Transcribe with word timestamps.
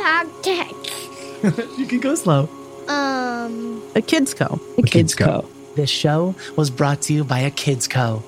podcast. 0.00 1.78
you 1.78 1.86
can 1.86 2.00
go 2.00 2.14
slow. 2.14 2.48
Um, 2.88 3.82
A 3.94 4.02
Kids 4.02 4.34
Co. 4.34 4.60
A 4.78 4.82
Kids 4.82 5.14
Co. 5.14 5.48
This 5.76 5.90
show 5.90 6.34
was 6.56 6.70
brought 6.70 7.02
to 7.02 7.12
you 7.12 7.22
by 7.24 7.40
a 7.40 7.50
Kids 7.50 7.86
Co. 7.86 8.22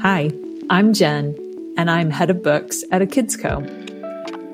Hi, 0.00 0.30
I'm 0.70 0.92
Jen, 0.92 1.34
and 1.76 1.90
I'm 1.90 2.10
head 2.10 2.30
of 2.30 2.42
books 2.42 2.84
at 2.92 3.02
a 3.02 3.06
Kids 3.06 3.36
Co. 3.36 3.60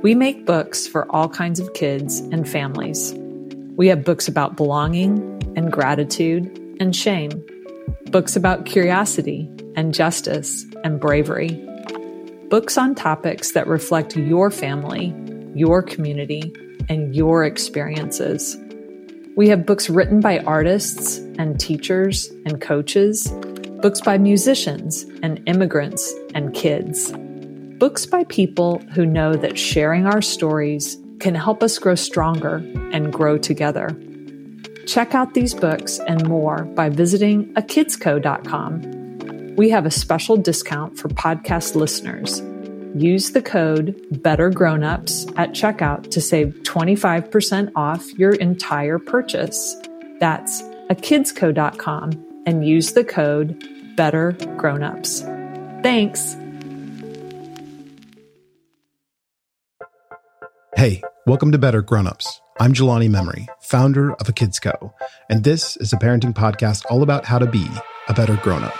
We 0.02 0.14
make 0.14 0.46
books 0.46 0.86
for 0.86 1.10
all 1.14 1.28
kinds 1.28 1.60
of 1.60 1.72
kids 1.74 2.20
and 2.32 2.48
families. 2.48 3.14
We 3.76 3.86
have 3.88 4.04
books 4.04 4.28
about 4.28 4.56
belonging 4.56 5.20
and 5.56 5.70
gratitude 5.72 6.44
and 6.80 6.94
shame, 6.94 7.30
books 8.10 8.36
about 8.36 8.66
curiosity 8.66 9.50
and 9.76 9.94
justice 9.94 10.64
and 10.84 11.00
bravery, 11.00 11.50
books 12.50 12.76
on 12.76 12.94
topics 12.94 13.52
that 13.52 13.66
reflect 13.66 14.16
your 14.16 14.50
family, 14.50 15.14
your 15.54 15.82
community, 15.82 16.52
and 16.88 17.14
your 17.14 17.44
experiences. 17.44 18.56
We 19.36 19.48
have 19.48 19.64
books 19.64 19.88
written 19.88 20.20
by 20.20 20.40
artists 20.40 21.18
and 21.38 21.58
teachers 21.58 22.30
and 22.44 22.60
coaches, 22.60 23.30
books 23.80 24.00
by 24.00 24.18
musicians 24.18 25.04
and 25.22 25.42
immigrants 25.46 26.12
and 26.34 26.52
kids, 26.52 27.10
books 27.78 28.04
by 28.04 28.24
people 28.24 28.78
who 28.94 29.06
know 29.06 29.34
that 29.34 29.58
sharing 29.58 30.06
our 30.06 30.20
stories 30.20 30.98
can 31.18 31.34
help 31.34 31.62
us 31.62 31.78
grow 31.78 31.94
stronger 31.94 32.56
and 32.92 33.12
grow 33.12 33.38
together. 33.38 33.88
Check 34.86 35.14
out 35.14 35.34
these 35.34 35.54
books 35.54 35.98
and 36.00 36.26
more 36.28 36.64
by 36.64 36.88
visiting 36.88 37.52
akidsco.com. 37.54 39.56
We 39.56 39.70
have 39.70 39.86
a 39.86 39.90
special 39.90 40.36
discount 40.36 40.98
for 40.98 41.08
podcast 41.08 41.74
listeners. 41.74 42.42
Use 42.94 43.30
the 43.30 43.42
code 43.42 43.96
BETTERGROWNUPS 44.12 45.32
at 45.36 45.52
checkout 45.52 46.10
to 46.10 46.20
save 46.20 46.48
25% 46.64 47.72
off 47.74 48.12
your 48.18 48.34
entire 48.34 48.98
purchase. 48.98 49.76
That's 50.20 50.62
akidsco.com 50.90 52.42
and 52.46 52.66
use 52.66 52.92
the 52.92 53.04
code 53.04 53.58
BETTERGROWNUPS. 53.96 55.82
Thanks. 55.82 56.36
Hey, 60.76 61.02
welcome 61.26 61.52
to 61.52 61.58
Better 61.58 61.82
Grownups. 61.82 62.41
I'm 62.60 62.74
Jelani 62.74 63.08
Memory, 63.08 63.48
founder 63.60 64.12
of 64.12 64.28
A 64.28 64.32
Kids 64.32 64.60
Co, 64.60 64.92
and 65.30 65.42
this 65.42 65.76
is 65.78 65.94
a 65.94 65.96
parenting 65.96 66.34
podcast 66.34 66.84
all 66.90 67.02
about 67.02 67.24
how 67.24 67.38
to 67.38 67.46
be 67.46 67.66
a 68.08 68.14
better 68.14 68.36
grown-up. 68.36 68.74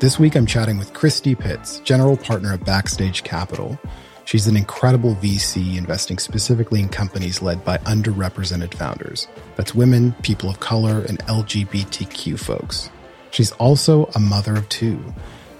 This 0.00 0.18
week 0.20 0.36
I'm 0.36 0.46
chatting 0.46 0.78
with 0.78 0.94
Christie 0.94 1.34
Pitts, 1.34 1.80
general 1.80 2.16
partner 2.16 2.54
of 2.54 2.64
Backstage 2.64 3.24
Capital. 3.24 3.76
She's 4.24 4.46
an 4.46 4.56
incredible 4.56 5.16
VC 5.16 5.76
investing 5.76 6.18
specifically 6.18 6.80
in 6.80 6.88
companies 6.88 7.42
led 7.42 7.64
by 7.64 7.78
underrepresented 7.78 8.72
founders. 8.74 9.26
That's 9.56 9.74
women, 9.74 10.12
people 10.22 10.48
of 10.48 10.60
color, 10.60 11.00
and 11.08 11.18
LGBTQ 11.26 12.38
folks. 12.38 12.88
She's 13.32 13.50
also 13.52 14.06
a 14.14 14.20
mother 14.20 14.54
of 14.54 14.68
two. 14.68 15.12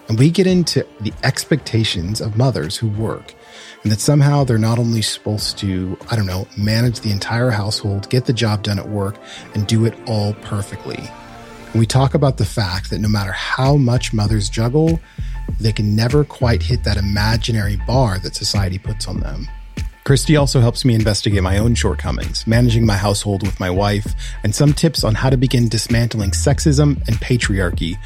And 0.08 0.18
we 0.18 0.30
get 0.30 0.46
into 0.46 0.86
the 1.00 1.12
expectations 1.24 2.20
of 2.20 2.36
mothers 2.36 2.76
who 2.76 2.88
work 2.88 3.34
and 3.84 3.92
that 3.92 4.00
somehow 4.00 4.44
they're 4.44 4.58
not 4.58 4.78
only 4.78 5.02
supposed 5.02 5.58
to, 5.58 5.96
I 6.10 6.16
don't 6.16 6.26
know, 6.26 6.48
manage 6.56 7.00
the 7.00 7.12
entire 7.12 7.50
household, 7.50 8.08
get 8.08 8.24
the 8.24 8.32
job 8.32 8.62
done 8.62 8.78
at 8.78 8.88
work, 8.88 9.16
and 9.54 9.66
do 9.66 9.84
it 9.84 9.94
all 10.06 10.32
perfectly. 10.42 10.98
And 10.98 11.80
we 11.80 11.86
talk 11.86 12.14
about 12.14 12.38
the 12.38 12.46
fact 12.46 12.88
that 12.90 12.98
no 12.98 13.08
matter 13.08 13.32
how 13.32 13.76
much 13.76 14.14
mothers 14.14 14.48
juggle, 14.48 15.00
they 15.60 15.72
can 15.72 15.94
never 15.94 16.24
quite 16.24 16.62
hit 16.62 16.82
that 16.84 16.96
imaginary 16.96 17.76
bar 17.86 18.18
that 18.20 18.34
society 18.34 18.78
puts 18.78 19.06
on 19.06 19.20
them. 19.20 19.48
Christie 20.04 20.36
also 20.36 20.60
helps 20.60 20.84
me 20.84 20.94
investigate 20.94 21.42
my 21.42 21.58
own 21.58 21.74
shortcomings, 21.74 22.46
managing 22.46 22.84
my 22.84 22.96
household 22.96 23.42
with 23.42 23.58
my 23.58 23.70
wife, 23.70 24.14
and 24.42 24.54
some 24.54 24.72
tips 24.72 25.02
on 25.02 25.14
how 25.14 25.30
to 25.30 25.36
begin 25.36 25.68
dismantling 25.68 26.30
sexism 26.30 26.96
and 27.06 27.16
patriarchy 27.16 27.96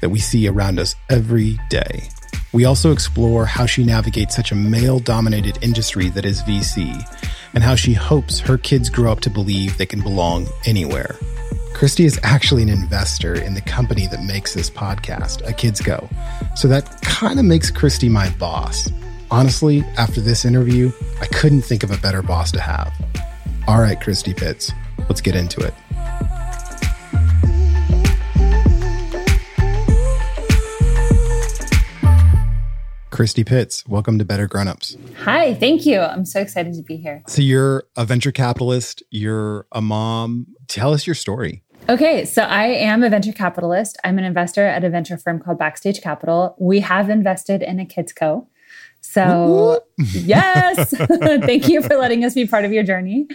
that 0.00 0.08
we 0.08 0.18
see 0.20 0.48
around 0.48 0.78
us 0.78 0.94
every 1.08 1.58
day. 1.68 2.10
We 2.52 2.64
also 2.64 2.92
explore 2.92 3.44
how 3.44 3.66
she 3.66 3.84
navigates 3.84 4.34
such 4.34 4.52
a 4.52 4.54
male 4.54 4.98
dominated 5.00 5.58
industry 5.60 6.08
that 6.10 6.24
is 6.24 6.42
VC, 6.42 6.96
and 7.52 7.62
how 7.62 7.74
she 7.74 7.92
hopes 7.92 8.40
her 8.40 8.56
kids 8.56 8.88
grow 8.88 9.12
up 9.12 9.20
to 9.20 9.30
believe 9.30 9.76
they 9.76 9.86
can 9.86 10.00
belong 10.00 10.46
anywhere. 10.64 11.16
Christie 11.74 12.06
is 12.06 12.18
actually 12.22 12.62
an 12.62 12.70
investor 12.70 13.34
in 13.34 13.54
the 13.54 13.60
company 13.60 14.06
that 14.08 14.22
makes 14.24 14.54
this 14.54 14.70
podcast, 14.70 15.46
A 15.46 15.52
Kids 15.52 15.80
Co. 15.80 16.08
So 16.56 16.68
that 16.68 17.00
kind 17.02 17.38
of 17.38 17.44
makes 17.44 17.70
Christie 17.70 18.08
my 18.08 18.30
boss. 18.30 18.90
Honestly, 19.30 19.84
after 19.98 20.20
this 20.20 20.44
interview, 20.44 20.90
I 21.20 21.26
couldn't 21.26 21.62
think 21.62 21.82
of 21.82 21.90
a 21.90 21.98
better 21.98 22.22
boss 22.22 22.50
to 22.52 22.60
have. 22.60 22.92
All 23.68 23.80
right, 23.80 24.00
Christie 24.00 24.32
Pitts, 24.32 24.72
let's 25.00 25.20
get 25.20 25.36
into 25.36 25.60
it. 25.60 25.74
Christie 33.18 33.42
Pitts, 33.42 33.84
welcome 33.88 34.16
to 34.20 34.24
Better 34.24 34.46
Grownups. 34.46 34.96
Hi, 35.24 35.52
thank 35.54 35.84
you. 35.84 35.98
I'm 35.98 36.24
so 36.24 36.40
excited 36.40 36.74
to 36.74 36.82
be 36.82 36.96
here. 36.96 37.24
So 37.26 37.42
you're 37.42 37.82
a 37.96 38.04
venture 38.04 38.30
capitalist, 38.30 39.02
you're 39.10 39.66
a 39.72 39.82
mom. 39.82 40.46
Tell 40.68 40.92
us 40.94 41.04
your 41.04 41.16
story. 41.16 41.64
Okay, 41.88 42.24
so 42.24 42.42
I 42.42 42.66
am 42.66 43.02
a 43.02 43.10
venture 43.10 43.32
capitalist. 43.32 43.98
I'm 44.04 44.18
an 44.18 44.24
investor 44.24 44.64
at 44.64 44.84
a 44.84 44.88
venture 44.88 45.16
firm 45.16 45.40
called 45.40 45.58
Backstage 45.58 46.00
Capital. 46.00 46.54
We 46.60 46.78
have 46.78 47.10
invested 47.10 47.60
in 47.60 47.80
a 47.80 47.84
Kids 47.84 48.12
Co. 48.12 48.46
So, 49.00 49.82
yes, 49.98 50.94
thank 51.08 51.66
you 51.66 51.82
for 51.82 51.96
letting 51.96 52.24
us 52.24 52.34
be 52.34 52.46
part 52.46 52.64
of 52.64 52.72
your 52.72 52.84
journey. 52.84 53.26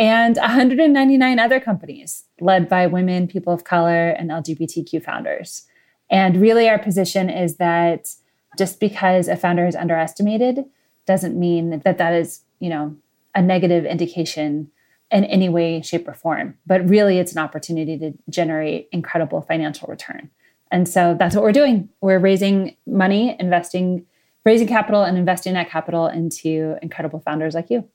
And 0.00 0.34
199 0.34 1.38
other 1.38 1.60
companies 1.60 2.24
led 2.40 2.68
by 2.68 2.88
women, 2.88 3.28
people 3.28 3.52
of 3.52 3.62
color, 3.62 4.08
and 4.08 4.30
LGBTQ 4.30 5.04
founders. 5.04 5.64
And 6.10 6.40
really, 6.40 6.68
our 6.68 6.80
position 6.80 7.30
is 7.30 7.58
that 7.58 8.08
just 8.58 8.80
because 8.80 9.28
a 9.28 9.36
founder 9.36 9.66
is 9.66 9.76
underestimated 9.76 10.64
doesn't 11.06 11.38
mean 11.38 11.80
that 11.84 11.98
that 11.98 12.12
is, 12.12 12.42
you 12.58 12.68
know, 12.68 12.96
a 13.34 13.40
negative 13.40 13.86
indication 13.86 14.70
in 15.10 15.24
any 15.24 15.48
way, 15.48 15.80
shape, 15.80 16.06
or 16.06 16.12
form. 16.12 16.58
But 16.66 16.86
really, 16.88 17.18
it's 17.18 17.32
an 17.32 17.38
opportunity 17.38 17.96
to 17.98 18.12
generate 18.28 18.88
incredible 18.92 19.40
financial 19.40 19.88
return. 19.88 20.30
And 20.70 20.86
so 20.86 21.16
that's 21.18 21.34
what 21.34 21.42
we're 21.42 21.52
doing. 21.52 21.88
We're 22.02 22.18
raising 22.18 22.76
money, 22.86 23.34
investing, 23.40 24.04
raising 24.44 24.68
capital, 24.68 25.02
and 25.02 25.16
investing 25.16 25.54
that 25.54 25.70
capital 25.70 26.08
into 26.08 26.76
incredible 26.82 27.20
founders 27.20 27.54
like 27.54 27.70
you. 27.70 27.88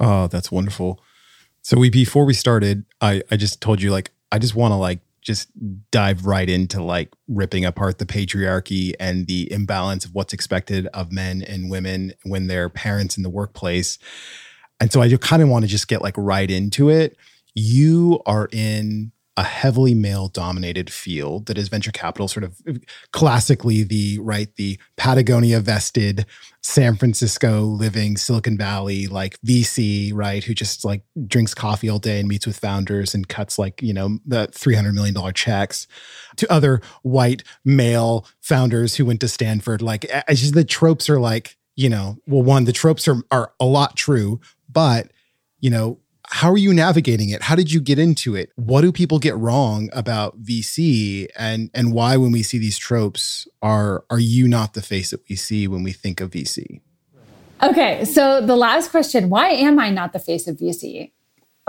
Oh, 0.00 0.26
that's 0.26 0.50
wonderful. 0.50 1.00
So 1.62 1.78
we 1.78 1.90
before 1.90 2.24
we 2.24 2.34
started, 2.34 2.84
I 3.00 3.22
I 3.30 3.36
just 3.36 3.60
told 3.60 3.80
you 3.80 3.90
like 3.92 4.10
I 4.32 4.38
just 4.38 4.54
want 4.54 4.72
to 4.72 4.76
like 4.76 5.00
just 5.22 5.48
dive 5.90 6.26
right 6.26 6.48
into 6.48 6.82
like 6.82 7.12
ripping 7.28 7.64
apart 7.64 7.98
the 7.98 8.06
patriarchy 8.06 8.94
and 8.98 9.26
the 9.26 9.50
imbalance 9.52 10.04
of 10.04 10.14
what's 10.14 10.32
expected 10.32 10.86
of 10.88 11.12
men 11.12 11.42
and 11.42 11.70
women 11.70 12.12
when 12.24 12.46
they're 12.46 12.68
parents 12.68 13.16
in 13.16 13.22
the 13.22 13.30
workplace. 13.30 13.98
And 14.80 14.90
so 14.92 15.02
I 15.02 15.14
kind 15.16 15.42
of 15.42 15.48
want 15.48 15.64
to 15.64 15.68
just 15.68 15.88
get 15.88 16.02
like 16.02 16.14
right 16.16 16.50
into 16.50 16.88
it. 16.88 17.16
You 17.54 18.20
are 18.26 18.48
in 18.52 19.12
a 19.40 19.42
heavily 19.42 19.94
male 19.94 20.28
dominated 20.28 20.92
field 20.92 21.46
that 21.46 21.56
is 21.56 21.68
venture 21.68 21.90
capital 21.90 22.28
sort 22.28 22.44
of 22.44 22.60
classically 23.12 23.82
the 23.82 24.18
right 24.18 24.54
the 24.56 24.78
Patagonia 24.98 25.60
vested 25.60 26.26
San 26.62 26.94
Francisco 26.94 27.62
living 27.62 28.18
Silicon 28.18 28.58
Valley 28.58 29.06
like 29.06 29.40
VC 29.40 30.12
right 30.14 30.44
who 30.44 30.52
just 30.52 30.84
like 30.84 31.02
drinks 31.26 31.54
coffee 31.54 31.88
all 31.88 31.98
day 31.98 32.20
and 32.20 32.28
meets 32.28 32.46
with 32.46 32.58
founders 32.58 33.14
and 33.14 33.26
cuts 33.28 33.58
like 33.58 33.80
you 33.80 33.94
know 33.94 34.18
the 34.26 34.46
300 34.48 34.92
million 34.92 35.14
dollar 35.14 35.32
checks 35.32 35.86
to 36.36 36.52
other 36.52 36.82
white 37.00 37.42
male 37.64 38.26
founders 38.42 38.96
who 38.96 39.06
went 39.06 39.20
to 39.20 39.28
Stanford. 39.28 39.80
Like 39.80 40.04
it's 40.28 40.42
just 40.42 40.54
the 40.54 40.64
tropes 40.64 41.08
are 41.08 41.18
like 41.18 41.56
you 41.76 41.88
know 41.88 42.18
well 42.26 42.42
one 42.42 42.64
the 42.64 42.72
tropes 42.72 43.08
are 43.08 43.22
are 43.30 43.54
a 43.58 43.64
lot 43.64 43.96
true 43.96 44.38
but 44.68 45.10
you 45.60 45.70
know 45.70 45.98
how 46.30 46.50
are 46.50 46.56
you 46.56 46.72
navigating 46.72 47.30
it? 47.30 47.42
How 47.42 47.56
did 47.56 47.72
you 47.72 47.80
get 47.80 47.98
into 47.98 48.36
it? 48.36 48.52
What 48.54 48.82
do 48.82 48.92
people 48.92 49.18
get 49.18 49.36
wrong 49.36 49.90
about 49.92 50.40
VC 50.42 51.26
and 51.36 51.70
and 51.74 51.92
why 51.92 52.16
when 52.16 52.30
we 52.30 52.42
see 52.42 52.58
these 52.58 52.78
tropes 52.78 53.48
are 53.62 54.04
are 54.10 54.18
you 54.18 54.46
not 54.46 54.74
the 54.74 54.82
face 54.82 55.10
that 55.10 55.20
we 55.28 55.36
see 55.36 55.66
when 55.66 55.82
we 55.82 55.92
think 55.92 56.20
of 56.20 56.30
VC? 56.30 56.80
Okay, 57.62 58.04
so 58.04 58.40
the 58.40 58.56
last 58.56 58.90
question, 58.90 59.28
why 59.28 59.50
am 59.50 59.78
I 59.78 59.90
not 59.90 60.12
the 60.12 60.18
face 60.18 60.46
of 60.46 60.56
VC? 60.56 61.12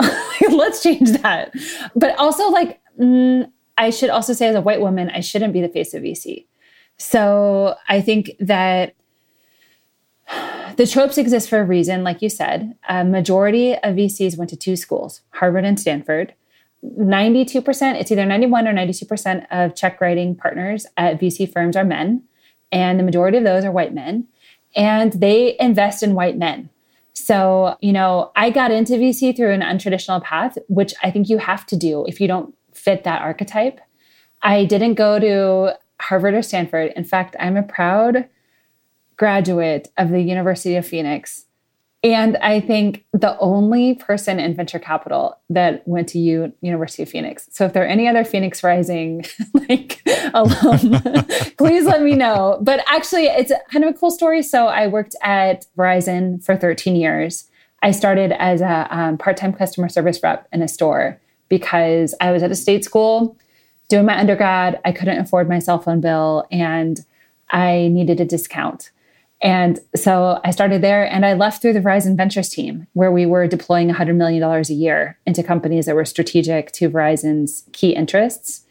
Let's 0.48 0.82
change 0.82 1.10
that. 1.20 1.52
But 1.94 2.16
also 2.18 2.48
like 2.48 2.80
mm, 2.98 3.50
I 3.76 3.90
should 3.90 4.10
also 4.10 4.32
say 4.32 4.46
as 4.46 4.54
a 4.54 4.60
white 4.60 4.80
woman, 4.80 5.10
I 5.10 5.20
shouldn't 5.20 5.52
be 5.52 5.60
the 5.60 5.68
face 5.68 5.92
of 5.92 6.02
VC. 6.02 6.46
So 6.98 7.74
I 7.88 8.00
think 8.00 8.30
that 8.38 8.94
the 10.76 10.86
tropes 10.86 11.18
exist 11.18 11.48
for 11.48 11.60
a 11.60 11.64
reason, 11.64 12.04
like 12.04 12.22
you 12.22 12.28
said. 12.28 12.74
A 12.88 13.04
majority 13.04 13.74
of 13.74 13.96
VCs 13.96 14.36
went 14.36 14.50
to 14.50 14.56
two 14.56 14.76
schools, 14.76 15.22
Harvard 15.30 15.64
and 15.64 15.78
Stanford. 15.78 16.34
92%, 16.84 18.00
it's 18.00 18.10
either 18.10 18.26
91 18.26 18.66
or 18.66 18.72
92% 18.72 19.46
of 19.50 19.74
check 19.76 20.00
writing 20.00 20.34
partners 20.34 20.86
at 20.96 21.20
VC 21.20 21.50
firms 21.50 21.76
are 21.76 21.84
men. 21.84 22.24
And 22.72 22.98
the 22.98 23.04
majority 23.04 23.38
of 23.38 23.44
those 23.44 23.64
are 23.64 23.70
white 23.70 23.94
men. 23.94 24.26
And 24.74 25.12
they 25.12 25.56
invest 25.60 26.02
in 26.02 26.14
white 26.14 26.38
men. 26.38 26.70
So, 27.12 27.76
you 27.80 27.92
know, 27.92 28.32
I 28.34 28.50
got 28.50 28.70
into 28.70 28.94
VC 28.94 29.36
through 29.36 29.52
an 29.52 29.60
untraditional 29.60 30.22
path, 30.22 30.56
which 30.68 30.94
I 31.02 31.10
think 31.10 31.28
you 31.28 31.38
have 31.38 31.66
to 31.66 31.76
do 31.76 32.04
if 32.06 32.20
you 32.20 32.26
don't 32.26 32.54
fit 32.72 33.04
that 33.04 33.22
archetype. 33.22 33.80
I 34.40 34.64
didn't 34.64 34.94
go 34.94 35.18
to 35.18 35.78
Harvard 36.00 36.34
or 36.34 36.42
Stanford. 36.42 36.92
In 36.96 37.04
fact, 37.04 37.36
I'm 37.38 37.56
a 37.56 37.62
proud 37.62 38.28
graduate 39.22 39.88
of 39.98 40.10
the 40.10 40.20
University 40.20 40.74
of 40.74 40.84
Phoenix. 40.84 41.44
And 42.02 42.36
I 42.38 42.58
think 42.58 43.04
the 43.12 43.38
only 43.38 43.94
person 43.94 44.40
in 44.40 44.52
venture 44.56 44.80
capital 44.80 45.38
that 45.48 45.86
went 45.86 46.08
to 46.08 46.18
U- 46.18 46.52
University 46.60 47.04
of 47.04 47.08
Phoenix. 47.08 47.46
So 47.52 47.64
if 47.64 47.72
there 47.72 47.84
are 47.84 47.86
any 47.86 48.08
other 48.08 48.24
Phoenix 48.24 48.64
Rising 48.64 49.24
like 49.54 50.02
alum, 50.34 51.00
please 51.56 51.84
let 51.84 52.02
me 52.02 52.16
know. 52.16 52.58
But 52.62 52.82
actually, 52.88 53.26
it's 53.26 53.52
kind 53.70 53.84
of 53.84 53.94
a 53.94 53.96
cool 53.96 54.10
story. 54.10 54.42
So 54.42 54.66
I 54.66 54.88
worked 54.88 55.14
at 55.22 55.66
Verizon 55.78 56.42
for 56.42 56.56
13 56.56 56.96
years. 56.96 57.48
I 57.80 57.92
started 57.92 58.32
as 58.32 58.60
a 58.60 58.88
um, 58.90 59.18
part-time 59.18 59.52
customer 59.52 59.88
service 59.88 60.20
rep 60.20 60.48
in 60.52 60.62
a 60.62 60.68
store 60.68 61.20
because 61.48 62.12
I 62.20 62.32
was 62.32 62.42
at 62.42 62.50
a 62.50 62.56
state 62.56 62.84
school 62.84 63.36
doing 63.88 64.04
my 64.04 64.18
undergrad. 64.18 64.80
I 64.84 64.90
couldn't 64.90 65.20
afford 65.20 65.48
my 65.48 65.60
cell 65.60 65.78
phone 65.78 66.00
bill, 66.00 66.44
and 66.50 66.98
I 67.50 67.86
needed 67.86 68.20
a 68.20 68.24
discount. 68.24 68.90
And 69.42 69.80
so 69.96 70.40
I 70.44 70.52
started 70.52 70.82
there 70.82 71.04
and 71.04 71.26
I 71.26 71.32
left 71.32 71.60
through 71.60 71.72
the 71.72 71.80
Verizon 71.80 72.16
Ventures 72.16 72.48
team, 72.48 72.86
where 72.92 73.10
we 73.10 73.26
were 73.26 73.48
deploying 73.48 73.90
$100 73.90 74.14
million 74.14 74.42
a 74.42 74.62
year 74.72 75.18
into 75.26 75.42
companies 75.42 75.86
that 75.86 75.96
were 75.96 76.04
strategic 76.04 76.70
to 76.72 76.88
Verizon's 76.88 77.64
key 77.72 77.90
interests. 77.90 78.64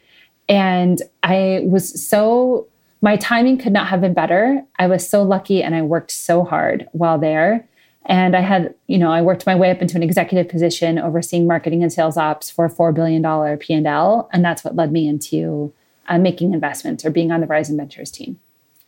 And 0.47 1.01
I 1.23 1.61
was 1.65 2.01
so, 2.05 2.67
my 3.01 3.17
timing 3.17 3.57
could 3.57 3.73
not 3.73 3.87
have 3.87 3.99
been 3.99 4.13
better. 4.13 4.63
I 4.79 4.87
was 4.87 5.07
so 5.07 5.23
lucky 5.23 5.61
and 5.61 5.75
I 5.75 5.81
worked 5.81 6.11
so 6.11 6.45
hard 6.45 6.87
while 6.93 7.19
there. 7.19 7.67
And 8.05 8.35
I 8.35 8.41
had, 8.41 8.73
you 8.87 8.97
know, 8.97 9.11
I 9.11 9.21
worked 9.21 9.45
my 9.45 9.55
way 9.55 9.71
up 9.71 9.81
into 9.81 9.97
an 9.97 10.03
executive 10.03 10.49
position 10.49 10.97
overseeing 10.97 11.47
marketing 11.47 11.83
and 11.83 11.91
sales 11.91 12.17
ops 12.17 12.49
for 12.49 12.65
a 12.65 12.71
$4 12.71 12.93
billion 12.93 13.57
P&L. 13.57 14.29
And 14.31 14.43
that's 14.43 14.63
what 14.63 14.75
led 14.75 14.91
me 14.91 15.07
into 15.07 15.73
uh, 16.07 16.17
making 16.17 16.53
investments 16.53 17.05
or 17.05 17.11
being 17.11 17.31
on 17.31 17.41
the 17.41 17.47
Verizon 17.47 17.77
Ventures 17.77 18.09
team. 18.09 18.39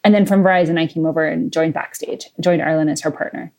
And 0.04 0.14
then 0.14 0.26
from 0.26 0.44
Verizon, 0.44 0.78
I 0.78 0.88
came 0.88 1.06
over 1.06 1.26
and 1.26 1.52
joined 1.52 1.74
Backstage, 1.74 2.30
joined 2.40 2.62
Arlan 2.62 2.92
as 2.92 3.02
her 3.02 3.12
partner. 3.12 3.52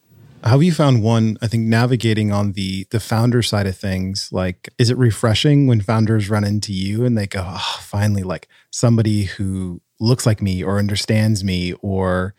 How 0.43 0.50
have 0.50 0.62
you 0.62 0.73
found 0.73 1.02
one? 1.02 1.38
I 1.41 1.46
think 1.46 1.64
navigating 1.67 2.31
on 2.31 2.52
the 2.52 2.87
the 2.91 3.00
founder 3.00 3.41
side 3.41 3.67
of 3.67 3.79
things, 3.79 4.29
like, 4.31 4.69
is 4.79 4.91
it 4.91 4.99
refreshing 4.99 5.67
when 5.67 5.81
founders 5.81 6.29
run 6.29 6.44
into 6.44 6.70
you 6.70 7.06
and 7.06 7.17
they 7.17 7.26
go, 7.26 7.43
"Oh, 7.46 7.79
finally, 7.81 8.23
like 8.23 8.46
somebody 8.70 9.25
who 9.25 9.81
looks 9.99 10.26
like 10.26 10.43
me 10.43 10.62
or 10.62 10.79
understands 10.79 11.43
me 11.43 11.73
or 11.81 12.35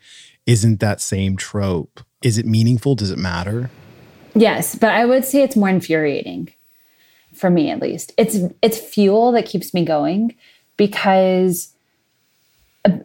isn't 0.46 0.78
that 0.78 1.00
same 1.00 1.36
trope?" 1.36 2.00
Is 2.22 2.38
it 2.38 2.46
meaningful? 2.46 2.94
Does 2.94 3.10
it 3.10 3.18
matter? 3.18 3.70
Yes, 4.36 4.76
but 4.76 4.90
I 4.90 5.04
would 5.04 5.24
say 5.24 5.42
it's 5.42 5.56
more 5.56 5.68
infuriating 5.68 6.52
for 7.34 7.50
me, 7.50 7.70
at 7.70 7.80
least. 7.80 8.12
It's 8.16 8.38
it's 8.62 8.78
fuel 8.78 9.32
that 9.32 9.46
keeps 9.46 9.74
me 9.74 9.84
going 9.84 10.36
because 10.76 11.74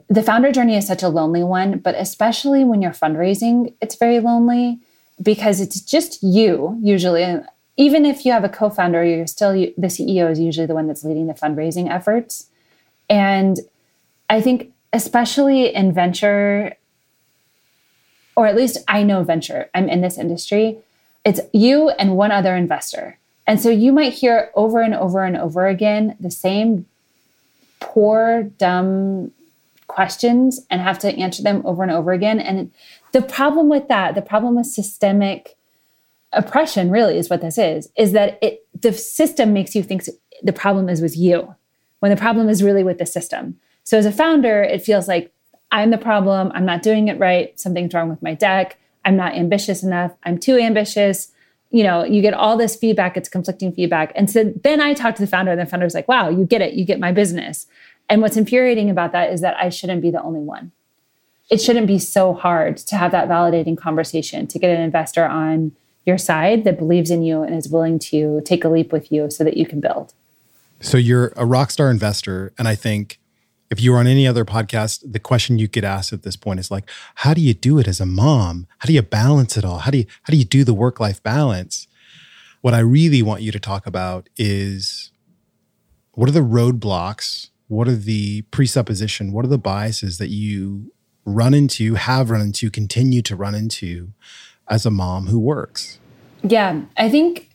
the 0.09 0.23
founder 0.23 0.51
journey 0.51 0.75
is 0.75 0.87
such 0.87 1.03
a 1.03 1.09
lonely 1.09 1.43
one, 1.43 1.79
but 1.79 1.95
especially 1.95 2.63
when 2.63 2.81
you're 2.81 2.91
fundraising, 2.91 3.73
it's 3.81 3.95
very 3.95 4.19
lonely 4.19 4.79
because 5.21 5.61
it's 5.61 5.81
just 5.81 6.21
you 6.21 6.77
usually. 6.81 7.39
Even 7.77 8.05
if 8.05 8.25
you 8.25 8.31
have 8.31 8.43
a 8.43 8.49
co-founder, 8.49 9.03
you're 9.03 9.27
still 9.27 9.53
the 9.53 9.87
CEO 9.87 10.29
is 10.29 10.39
usually 10.39 10.67
the 10.67 10.73
one 10.73 10.87
that's 10.87 11.03
leading 11.03 11.27
the 11.27 11.33
fundraising 11.33 11.89
efforts. 11.89 12.47
And 13.09 13.59
I 14.29 14.41
think 14.41 14.73
especially 14.93 15.73
in 15.73 15.93
venture 15.93 16.75
or 18.35 18.47
at 18.47 18.55
least 18.55 18.77
I 18.87 19.03
know 19.03 19.23
venture. 19.23 19.69
I'm 19.73 19.89
in 19.89 20.01
this 20.01 20.17
industry. 20.17 20.77
It's 21.25 21.41
you 21.53 21.89
and 21.89 22.17
one 22.17 22.31
other 22.31 22.55
investor. 22.55 23.17
And 23.45 23.59
so 23.59 23.69
you 23.69 23.91
might 23.91 24.13
hear 24.13 24.49
over 24.55 24.81
and 24.81 24.95
over 24.95 25.23
and 25.23 25.37
over 25.37 25.67
again 25.67 26.15
the 26.19 26.31
same 26.31 26.85
poor, 27.79 28.43
dumb 28.43 29.31
questions 29.91 30.65
and 30.69 30.81
have 30.81 30.97
to 30.99 31.13
answer 31.15 31.43
them 31.43 31.61
over 31.65 31.83
and 31.83 31.91
over 31.91 32.13
again. 32.13 32.39
And 32.39 32.71
the 33.11 33.21
problem 33.21 33.69
with 33.69 33.87
that, 33.89 34.15
the 34.15 34.21
problem 34.21 34.55
with 34.55 34.65
systemic 34.65 35.57
oppression 36.31 36.89
really 36.89 37.17
is 37.17 37.29
what 37.29 37.41
this 37.41 37.57
is, 37.57 37.89
is 37.97 38.13
that 38.13 38.39
it 38.41 38.65
the 38.79 38.93
system 38.93 39.51
makes 39.51 39.75
you 39.75 39.83
think 39.83 40.05
the 40.41 40.53
problem 40.53 40.87
is 40.87 41.01
with 41.01 41.17
you 41.17 41.55
when 41.99 42.09
the 42.09 42.17
problem 42.17 42.49
is 42.49 42.63
really 42.63 42.83
with 42.83 42.97
the 42.97 43.05
system. 43.05 43.59
So 43.83 43.97
as 43.97 44.05
a 44.05 44.11
founder, 44.11 44.63
it 44.63 44.81
feels 44.81 45.07
like 45.07 45.33
I'm 45.71 45.91
the 45.91 45.97
problem, 45.97 46.51
I'm 46.55 46.65
not 46.65 46.81
doing 46.81 47.09
it 47.09 47.19
right, 47.19 47.59
something's 47.59 47.93
wrong 47.93 48.09
with 48.09 48.21
my 48.23 48.33
deck, 48.33 48.79
I'm 49.05 49.17
not 49.17 49.35
ambitious 49.35 49.83
enough, 49.83 50.13
I'm 50.23 50.37
too 50.37 50.57
ambitious. 50.57 51.31
You 51.73 51.83
know, 51.83 52.03
you 52.03 52.21
get 52.21 52.33
all 52.33 52.57
this 52.57 52.75
feedback, 52.75 53.15
it's 53.15 53.29
conflicting 53.29 53.71
feedback. 53.71 54.11
And 54.13 54.29
so 54.29 54.53
then 54.61 54.81
I 54.81 54.93
talk 54.93 55.15
to 55.15 55.21
the 55.21 55.27
founder, 55.27 55.51
and 55.51 55.61
the 55.61 55.65
founder's 55.65 55.93
like, 55.93 56.07
wow, 56.07 56.27
you 56.27 56.43
get 56.45 56.61
it, 56.61 56.73
you 56.73 56.83
get 56.83 56.99
my 56.99 57.13
business. 57.13 57.65
And 58.11 58.21
what's 58.21 58.35
infuriating 58.35 58.89
about 58.89 59.13
that 59.13 59.31
is 59.31 59.39
that 59.39 59.55
I 59.55 59.69
shouldn't 59.69 60.01
be 60.01 60.11
the 60.11 60.21
only 60.21 60.41
one. 60.41 60.73
It 61.49 61.61
shouldn't 61.61 61.87
be 61.87 61.97
so 61.97 62.33
hard 62.33 62.75
to 62.75 62.97
have 62.97 63.13
that 63.13 63.29
validating 63.29 63.77
conversation, 63.77 64.47
to 64.47 64.59
get 64.59 64.69
an 64.69 64.81
investor 64.81 65.25
on 65.25 65.71
your 66.05 66.17
side 66.17 66.65
that 66.65 66.77
believes 66.77 67.09
in 67.09 67.23
you 67.23 67.41
and 67.41 67.55
is 67.55 67.69
willing 67.69 67.99
to 67.99 68.41
take 68.43 68.65
a 68.65 68.69
leap 68.69 68.91
with 68.91 69.13
you 69.13 69.31
so 69.31 69.45
that 69.45 69.55
you 69.55 69.65
can 69.65 69.79
build. 69.79 70.13
So 70.81 70.97
you're 70.97 71.31
a 71.37 71.45
rock 71.45 71.71
star 71.71 71.89
investor. 71.89 72.51
And 72.57 72.67
I 72.67 72.75
think 72.75 73.17
if 73.69 73.79
you 73.79 73.93
were 73.93 73.99
on 73.99 74.07
any 74.07 74.27
other 74.27 74.43
podcast, 74.43 75.09
the 75.09 75.19
question 75.19 75.57
you 75.57 75.69
get 75.69 75.85
asked 75.85 76.11
at 76.11 76.23
this 76.23 76.35
point 76.35 76.59
is 76.59 76.69
like, 76.69 76.89
how 77.15 77.33
do 77.33 77.39
you 77.39 77.53
do 77.53 77.79
it 77.79 77.87
as 77.87 78.01
a 78.01 78.05
mom? 78.05 78.67
How 78.79 78.87
do 78.87 78.93
you 78.93 79.01
balance 79.01 79.55
it 79.55 79.63
all? 79.63 79.77
How 79.77 79.91
do 79.91 79.99
you 79.99 80.05
how 80.23 80.31
do 80.31 80.37
you 80.37 80.43
do 80.43 80.65
the 80.65 80.73
work-life 80.73 81.23
balance? 81.23 81.87
What 82.59 82.73
I 82.73 82.79
really 82.79 83.21
want 83.21 83.41
you 83.41 83.53
to 83.53 83.59
talk 83.59 83.87
about 83.87 84.27
is 84.35 85.13
what 86.11 86.27
are 86.27 86.33
the 86.33 86.41
roadblocks 86.41 87.50
what 87.71 87.87
are 87.87 87.95
the 87.95 88.41
presupposition 88.51 89.31
what 89.31 89.45
are 89.45 89.47
the 89.47 89.57
biases 89.57 90.17
that 90.17 90.27
you 90.27 90.91
run 91.25 91.53
into 91.53 91.93
have 91.93 92.29
run 92.29 92.41
into 92.41 92.69
continue 92.69 93.21
to 93.21 93.33
run 93.33 93.55
into 93.55 94.09
as 94.67 94.85
a 94.85 94.91
mom 94.91 95.27
who 95.27 95.39
works? 95.39 95.97
Yeah 96.43 96.81
i 96.97 97.09
think 97.09 97.49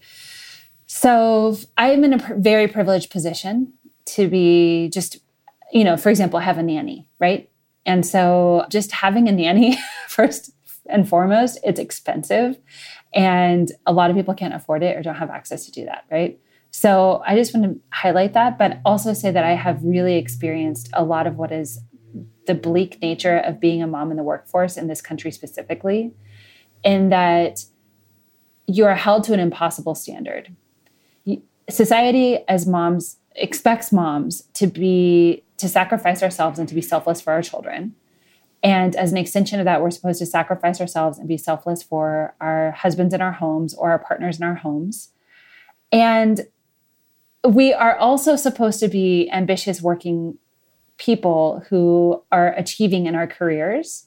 so 0.87 1.57
i'm 1.77 2.03
in 2.03 2.15
a 2.15 2.35
very 2.39 2.67
privileged 2.67 3.11
position 3.11 3.75
to 4.07 4.27
be 4.29 4.89
just 4.89 5.19
you 5.71 5.85
know 5.85 5.99
for 5.99 6.09
example 6.09 6.41
have 6.41 6.59
a 6.59 6.63
nanny 6.63 7.07
right? 7.19 7.51
And 7.85 8.05
so 8.05 8.67
just 8.69 8.91
having 8.91 9.29
a 9.29 9.33
nanny 9.33 9.79
first 10.09 10.51
and 10.87 11.09
foremost 11.09 11.59
it's 11.63 11.79
expensive 11.79 12.59
and 13.15 13.71
a 13.87 13.93
lot 13.93 14.11
of 14.11 14.17
people 14.17 14.35
can't 14.35 14.55
afford 14.55 14.83
it 14.83 14.97
or 14.97 15.03
don't 15.03 15.17
have 15.17 15.31
access 15.31 15.67
to 15.67 15.73
do 15.73 15.85
that 15.85 16.05
right 16.11 16.39
so 16.71 17.23
I 17.27 17.35
just 17.35 17.55
want 17.55 17.67
to 17.67 17.81
highlight 17.91 18.35
that, 18.35 18.59
but 18.59 18.81
also 18.85 19.13
say 19.13 19.31
that 19.31 19.45
I 19.45 19.55
have 19.55 19.83
really 19.83 20.17
experienced 20.17 20.91
a 20.93 21.05
lot 21.05 21.27
of 21.27 21.37
what 21.37 21.51
is 21.53 21.81
the 22.47 22.55
bleak 22.55 23.01
nature 23.03 23.39
of 23.39 23.61
being 23.61 23.83
a 23.83 23.87
mom 23.87 24.11
in 24.11 24.17
the 24.17 24.23
workforce 24.23 24.77
in 24.77 24.87
this 24.87 25.01
country 25.01 25.31
specifically, 25.31 26.13
in 26.85 27.09
that 27.09 27.65
you 28.67 28.85
are 28.85 28.95
held 28.95 29.25
to 29.25 29.33
an 29.33 29.41
impossible 29.41 29.95
standard. 29.95 30.55
Society, 31.69 32.39
as 32.47 32.67
moms, 32.67 33.19
expects 33.35 33.93
moms 33.93 34.43
to 34.55 34.67
be 34.67 35.43
to 35.57 35.69
sacrifice 35.69 36.23
ourselves 36.23 36.59
and 36.59 36.69
to 36.69 36.75
be 36.75 36.81
selfless 36.81 37.21
for 37.21 37.33
our 37.33 37.43
children. 37.43 37.95
And 38.63 38.95
as 38.97 39.13
an 39.13 39.19
extension 39.19 39.59
of 39.59 39.65
that, 39.65 39.81
we're 39.81 39.91
supposed 39.91 40.19
to 40.19 40.27
sacrifice 40.27 40.81
ourselves 40.81 41.19
and 41.19 41.29
be 41.29 41.37
selfless 41.37 41.83
for 41.83 42.35
our 42.41 42.73
husbands 42.73 43.15
in 43.15 43.21
our 43.21 43.33
homes 43.33 43.75
or 43.75 43.91
our 43.91 43.99
partners 43.99 44.39
in 44.39 44.45
our 44.45 44.55
homes. 44.55 45.11
And 45.93 46.47
we 47.49 47.73
are 47.73 47.97
also 47.97 48.37
supposed 48.37 48.81
to 48.81 48.89
be 48.89 49.31
ambitious 49.33 49.83
working 49.83 50.39
people 50.99 51.65
who 51.69 52.23
are 52.33 52.55
achieving 52.55 53.07
in 53.07 53.15
our 53.15 53.27
careers. 53.27 54.07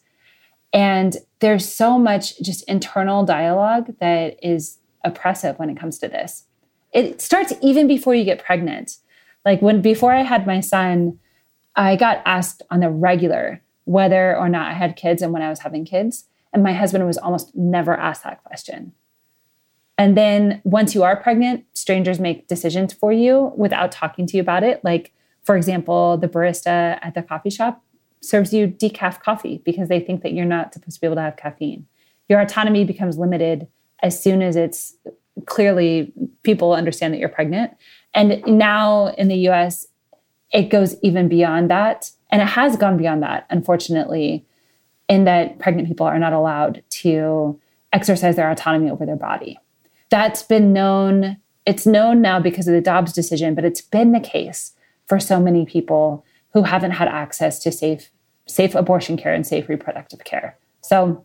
And 0.72 1.16
there's 1.40 1.70
so 1.70 1.98
much 1.98 2.38
just 2.40 2.68
internal 2.68 3.24
dialogue 3.24 3.94
that 4.00 4.36
is 4.42 4.78
oppressive 5.04 5.58
when 5.58 5.70
it 5.70 5.78
comes 5.78 5.98
to 5.98 6.08
this. 6.08 6.44
It 6.92 7.20
starts 7.20 7.52
even 7.62 7.86
before 7.86 8.14
you 8.14 8.24
get 8.24 8.44
pregnant. 8.44 8.96
Like 9.44 9.62
when 9.62 9.80
before 9.80 10.12
I 10.12 10.22
had 10.22 10.46
my 10.46 10.60
son, 10.60 11.18
I 11.76 11.96
got 11.96 12.22
asked 12.24 12.62
on 12.70 12.80
the 12.80 12.90
regular 12.90 13.62
whether 13.84 14.36
or 14.36 14.48
not 14.48 14.68
I 14.68 14.74
had 14.74 14.96
kids 14.96 15.22
and 15.22 15.32
when 15.32 15.42
I 15.42 15.50
was 15.50 15.60
having 15.60 15.84
kids. 15.84 16.24
And 16.52 16.62
my 16.62 16.72
husband 16.72 17.06
was 17.06 17.18
almost 17.18 17.54
never 17.54 17.96
asked 17.96 18.24
that 18.24 18.42
question. 18.42 18.92
And 20.00 20.16
then 20.16 20.62
once 20.64 20.94
you 20.94 21.02
are 21.02 21.14
pregnant, 21.14 21.66
strangers 21.74 22.18
make 22.18 22.48
decisions 22.48 22.90
for 22.90 23.12
you 23.12 23.52
without 23.54 23.92
talking 23.92 24.26
to 24.28 24.36
you 24.38 24.40
about 24.40 24.62
it. 24.62 24.82
Like, 24.82 25.12
for 25.44 25.58
example, 25.58 26.16
the 26.16 26.26
barista 26.26 26.98
at 27.02 27.12
the 27.14 27.22
coffee 27.22 27.50
shop 27.50 27.84
serves 28.22 28.54
you 28.54 28.66
decaf 28.66 29.20
coffee 29.20 29.60
because 29.62 29.90
they 29.90 30.00
think 30.00 30.22
that 30.22 30.32
you're 30.32 30.46
not 30.46 30.72
supposed 30.72 30.94
to 30.94 31.00
be 31.02 31.06
able 31.06 31.16
to 31.16 31.20
have 31.20 31.36
caffeine. 31.36 31.86
Your 32.30 32.40
autonomy 32.40 32.82
becomes 32.82 33.18
limited 33.18 33.68
as 34.02 34.18
soon 34.18 34.40
as 34.40 34.56
it's 34.56 34.96
clearly 35.44 36.14
people 36.44 36.72
understand 36.72 37.12
that 37.12 37.18
you're 37.18 37.28
pregnant. 37.28 37.70
And 38.14 38.42
now 38.46 39.08
in 39.08 39.28
the 39.28 39.50
US, 39.50 39.86
it 40.50 40.70
goes 40.70 40.96
even 41.02 41.28
beyond 41.28 41.70
that. 41.70 42.10
And 42.30 42.40
it 42.40 42.48
has 42.48 42.74
gone 42.78 42.96
beyond 42.96 43.22
that, 43.22 43.44
unfortunately, 43.50 44.46
in 45.10 45.24
that 45.24 45.58
pregnant 45.58 45.88
people 45.88 46.06
are 46.06 46.18
not 46.18 46.32
allowed 46.32 46.82
to 46.88 47.60
exercise 47.92 48.36
their 48.36 48.50
autonomy 48.50 48.88
over 48.88 49.04
their 49.04 49.16
body. 49.16 49.58
That's 50.10 50.42
been 50.42 50.72
known, 50.72 51.36
it's 51.66 51.86
known 51.86 52.20
now 52.20 52.40
because 52.40 52.66
of 52.66 52.74
the 52.74 52.80
Dobbs 52.80 53.12
decision, 53.12 53.54
but 53.54 53.64
it's 53.64 53.80
been 53.80 54.12
the 54.12 54.20
case 54.20 54.72
for 55.06 55.20
so 55.20 55.40
many 55.40 55.64
people 55.64 56.24
who 56.52 56.64
haven't 56.64 56.92
had 56.92 57.08
access 57.08 57.58
to 57.60 57.72
safe 57.72 58.10
safe 58.46 58.74
abortion 58.74 59.16
care 59.16 59.32
and 59.32 59.46
safe 59.46 59.68
reproductive 59.68 60.24
care. 60.24 60.58
So 60.80 61.24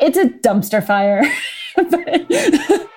it's 0.00 0.16
a 0.16 0.24
dumpster 0.24 0.84
fire. 0.84 1.22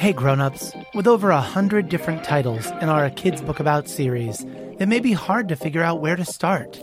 Hey 0.00 0.14
grown-ups, 0.14 0.72
with 0.94 1.06
over 1.06 1.28
a 1.28 1.42
hundred 1.42 1.90
different 1.90 2.24
titles 2.24 2.66
in 2.80 2.88
our 2.88 3.10
Kids 3.10 3.42
Book 3.42 3.60
About 3.60 3.86
series, 3.86 4.46
it 4.78 4.86
may 4.86 4.98
be 4.98 5.12
hard 5.12 5.46
to 5.50 5.56
figure 5.56 5.82
out 5.82 6.00
where 6.00 6.16
to 6.16 6.24
start. 6.24 6.82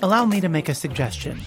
Allow 0.00 0.26
me 0.26 0.40
to 0.40 0.48
make 0.48 0.68
a 0.68 0.76
suggestion. 0.76 1.40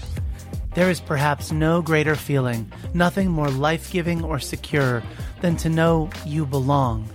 There 0.75 0.89
is 0.89 0.99
perhaps 0.99 1.53
no 1.53 1.81
greater 1.81 2.15
feeling, 2.15 2.69
nothing 2.93 3.29
more 3.29 3.49
life 3.49 3.89
giving 3.89 4.25
or 4.25 4.39
secure 4.39 5.01
than 5.39 5.55
to 5.57 5.69
know 5.69 6.09
you 6.25 6.45
belong. 6.45 7.07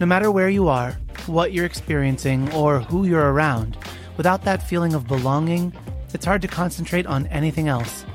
No 0.00 0.06
matter 0.06 0.30
where 0.30 0.48
you 0.48 0.68
are, 0.68 0.92
what 1.26 1.52
you're 1.52 1.66
experiencing, 1.66 2.50
or 2.54 2.80
who 2.80 3.04
you're 3.04 3.34
around, 3.34 3.76
without 4.16 4.44
that 4.44 4.62
feeling 4.62 4.94
of 4.94 5.06
belonging, 5.06 5.74
it's 6.14 6.24
hard 6.24 6.40
to 6.40 6.48
concentrate 6.48 7.06
on 7.06 7.26
anything 7.26 7.68
else. 7.68 8.06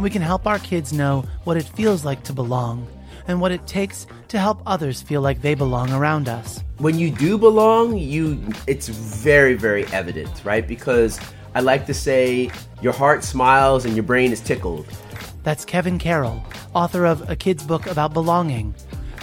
We 0.00 0.08
can 0.08 0.22
help 0.22 0.46
our 0.46 0.58
kids 0.58 0.94
know 0.94 1.26
what 1.44 1.58
it 1.58 1.64
feels 1.64 2.06
like 2.06 2.22
to 2.24 2.32
belong 2.32 2.86
and 3.28 3.38
what 3.38 3.52
it 3.52 3.66
takes 3.66 4.06
to 4.28 4.38
help 4.38 4.62
others 4.64 5.02
feel 5.02 5.20
like 5.20 5.42
they 5.42 5.54
belong 5.54 5.92
around 5.92 6.30
us. 6.30 6.64
When 6.78 6.98
you 6.98 7.10
do 7.10 7.36
belong, 7.36 7.98
you 7.98 8.42
it's 8.66 8.88
very 8.88 9.54
very 9.54 9.84
evident, 9.88 10.42
right? 10.44 10.66
Because 10.66 11.20
I 11.54 11.60
like 11.60 11.86
to 11.86 11.94
say 11.94 12.50
your 12.82 12.92
heart 12.92 13.24
smiles 13.24 13.84
and 13.84 13.94
your 13.94 14.02
brain 14.02 14.32
is 14.32 14.40
tickled. 14.40 14.86
That's 15.42 15.64
Kevin 15.64 15.98
Carroll, 15.98 16.42
author 16.74 17.04
of 17.04 17.28
A 17.30 17.36
Kid's 17.36 17.64
Book 17.64 17.86
About 17.86 18.12
Belonging. 18.12 18.74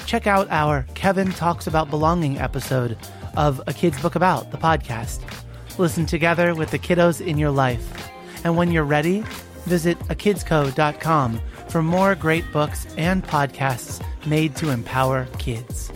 Check 0.05 0.27
out 0.27 0.49
our 0.49 0.85
Kevin 0.93 1.31
Talks 1.31 1.67
About 1.67 1.89
Belonging 1.89 2.37
episode 2.37 2.97
of 3.35 3.61
A 3.67 3.73
Kid's 3.73 4.01
Book 4.01 4.15
About, 4.15 4.51
the 4.51 4.57
podcast. 4.57 5.19
Listen 5.77 6.05
together 6.05 6.53
with 6.53 6.71
the 6.71 6.79
kiddos 6.79 7.25
in 7.25 7.37
your 7.37 7.51
life. 7.51 8.11
And 8.43 8.55
when 8.57 8.71
you're 8.71 8.83
ready, 8.83 9.23
visit 9.65 9.97
akidsco.com 10.09 11.41
for 11.69 11.81
more 11.81 12.15
great 12.15 12.43
books 12.51 12.85
and 12.97 13.23
podcasts 13.23 14.03
made 14.25 14.55
to 14.57 14.69
empower 14.69 15.27
kids. 15.37 15.91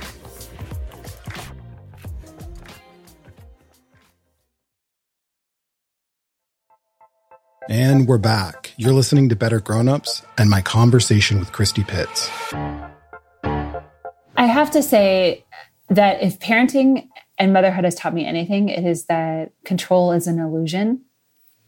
And 7.67 8.07
we're 8.07 8.19
back. 8.19 8.73
You're 8.77 8.93
listening 8.93 9.27
to 9.29 9.35
Better 9.35 9.59
Grownups 9.59 10.21
and 10.37 10.51
my 10.51 10.61
conversation 10.61 11.39
with 11.39 11.51
Christie 11.51 11.83
Pitts. 11.83 12.29
I 13.43 14.45
have 14.45 14.69
to 14.71 14.83
say 14.83 15.43
that 15.89 16.21
if 16.21 16.39
parenting 16.39 17.07
and 17.39 17.53
motherhood 17.53 17.83
has 17.83 17.95
taught 17.95 18.13
me 18.13 18.23
anything, 18.23 18.69
it 18.69 18.85
is 18.85 19.05
that 19.05 19.51
control 19.63 20.11
is 20.11 20.27
an 20.27 20.37
illusion. 20.39 21.01